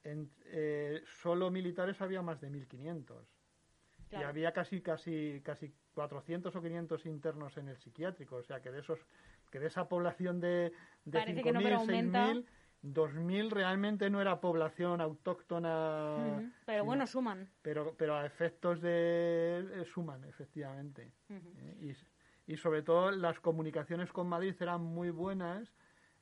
en, 0.04 0.30
eh, 0.46 1.02
solo 1.22 1.50
militares 1.50 2.00
había 2.00 2.22
más 2.22 2.40
de 2.40 2.50
1.500. 2.50 3.26
Y 4.06 4.10
Claro. 4.10 4.28
había 4.28 4.52
casi, 4.52 4.80
casi, 4.82 5.40
casi 5.44 5.72
400 5.94 6.54
o 6.56 6.60
500 6.62 7.06
internos 7.06 7.56
en 7.58 7.68
el 7.68 7.76
psiquiátrico. 7.76 8.36
O 8.36 8.42
sea, 8.42 8.60
que 8.60 8.70
de 8.72 8.80
esos 8.80 8.98
que 9.50 9.60
de 9.60 9.66
esa 9.68 9.88
población 9.88 10.40
de, 10.40 10.72
de 11.04 11.18
Parece 11.18 11.42
que 11.42 11.52
no, 11.52 11.60
pero 11.60 11.78
5.000, 11.78 11.80
aumenta. 11.80 12.26
6.000, 12.32 12.46
2.000 12.82 13.50
realmente 13.50 14.10
no 14.10 14.20
era 14.20 14.40
población 14.40 15.00
autóctona. 15.00 16.50
Pero 16.66 16.78
sino- 16.78 16.84
bueno, 16.86 17.06
suman. 17.06 17.50
pero, 17.62 17.94
pero 17.96 18.16
a 18.16 18.26
efectos 18.26 18.80
de... 18.80 19.64
eh, 19.74 19.84
suman, 19.84 20.24
efectivamente. 20.24 21.12
¿eh? 21.28 21.76
Y, 22.46 22.52
y 22.52 22.56
sobre 22.56 22.82
todo 22.82 23.10
las 23.12 23.38
comunicaciones 23.40 24.10
con 24.12 24.28
Madrid 24.28 24.54
eran 24.60 24.80
muy 24.82 25.10
buenas 25.10 25.72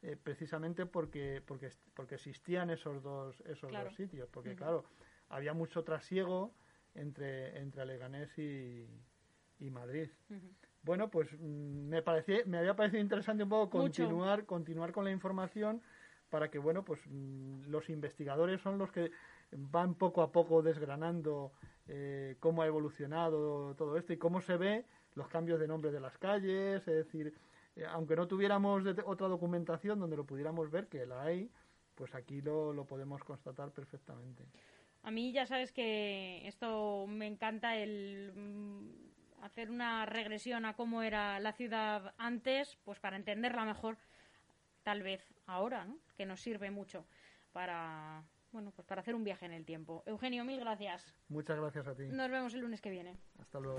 eh, 0.02 0.16
precisamente 0.22 0.86
porque, 0.86 1.42
porque, 1.46 1.70
porque 1.94 2.14
existían 2.16 2.70
esos 2.70 3.02
dos, 3.02 3.40
esos 3.46 3.70
Claro. 3.70 3.86
dos 3.86 3.94
sitios. 3.94 4.28
Porque, 4.30 4.54
claro, 4.54 4.84
había 5.28 5.54
mucho 5.54 5.82
trasiego 5.84 6.52
entre, 6.94 7.58
entre 7.58 7.84
Leganés 7.84 8.36
y, 8.38 8.86
y 9.60 9.70
Madrid. 9.70 10.08
Bueno, 10.82 11.10
pues 11.10 11.32
mm, 11.32 11.88
me 11.88 12.02
parecía, 12.02 12.38
me 12.46 12.58
había 12.58 12.76
parecido 12.76 13.02
interesante 13.02 13.42
un 13.42 13.48
poco 13.48 13.78
Mucho. 13.78 14.02
continuar, 14.04 14.46
continuar 14.46 14.92
con 14.92 15.04
la 15.04 15.10
información 15.10 15.82
para 16.30 16.50
que, 16.50 16.58
bueno, 16.58 16.84
pues 16.84 17.00
mm, 17.06 17.68
los 17.68 17.88
investigadores 17.90 18.60
son 18.60 18.78
los 18.78 18.90
que 18.92 19.10
van 19.50 19.94
poco 19.94 20.22
a 20.22 20.30
poco 20.30 20.62
desgranando 20.62 21.52
eh, 21.88 22.36
cómo 22.40 22.62
ha 22.62 22.66
evolucionado 22.66 23.74
todo 23.76 23.96
esto 23.96 24.12
y 24.12 24.18
cómo 24.18 24.40
se 24.40 24.56
ve 24.56 24.84
los 25.14 25.28
cambios 25.28 25.58
de 25.58 25.66
nombre 25.66 25.90
de 25.90 26.00
las 26.00 26.16
calles, 26.18 26.86
es 26.86 26.94
decir, 27.06 27.34
aunque 27.86 28.16
no 28.16 28.26
tuviéramos 28.26 28.84
otra 29.04 29.28
documentación 29.28 29.98
donde 29.98 30.16
lo 30.16 30.24
pudiéramos 30.24 30.70
ver, 30.70 30.88
que 30.88 31.06
la 31.06 31.22
hay, 31.22 31.50
pues 31.94 32.14
aquí 32.14 32.40
lo, 32.40 32.72
lo 32.72 32.84
podemos 32.84 33.22
constatar 33.24 33.70
perfectamente. 33.70 34.44
A 35.02 35.10
mí 35.10 35.32
ya 35.32 35.46
sabes 35.46 35.72
que 35.72 36.46
esto 36.46 37.06
me 37.06 37.26
encanta 37.26 37.76
el 37.76 38.32
mm, 38.34 39.44
hacer 39.44 39.70
una 39.70 40.06
regresión 40.06 40.64
a 40.64 40.74
cómo 40.74 41.02
era 41.02 41.38
la 41.40 41.52
ciudad 41.52 42.14
antes, 42.18 42.76
pues 42.84 42.98
para 42.98 43.16
entenderla 43.16 43.64
mejor, 43.64 43.96
tal 44.82 45.02
vez 45.02 45.22
ahora, 45.46 45.84
¿no? 45.84 45.98
Que 46.16 46.26
nos 46.26 46.40
sirve 46.40 46.70
mucho 46.70 47.06
para 47.52 48.24
bueno, 48.52 48.72
pues 48.74 48.86
para 48.86 49.00
hacer 49.02 49.14
un 49.14 49.24
viaje 49.24 49.46
en 49.46 49.52
el 49.52 49.64
tiempo. 49.64 50.02
Eugenio, 50.06 50.44
mil 50.44 50.60
gracias. 50.60 51.14
Muchas 51.28 51.58
gracias 51.58 51.86
a 51.86 51.94
ti. 51.94 52.04
Nos 52.04 52.30
vemos 52.30 52.54
el 52.54 52.60
lunes 52.60 52.80
que 52.80 52.90
viene. 52.90 53.16
Hasta 53.38 53.60
luego. 53.60 53.78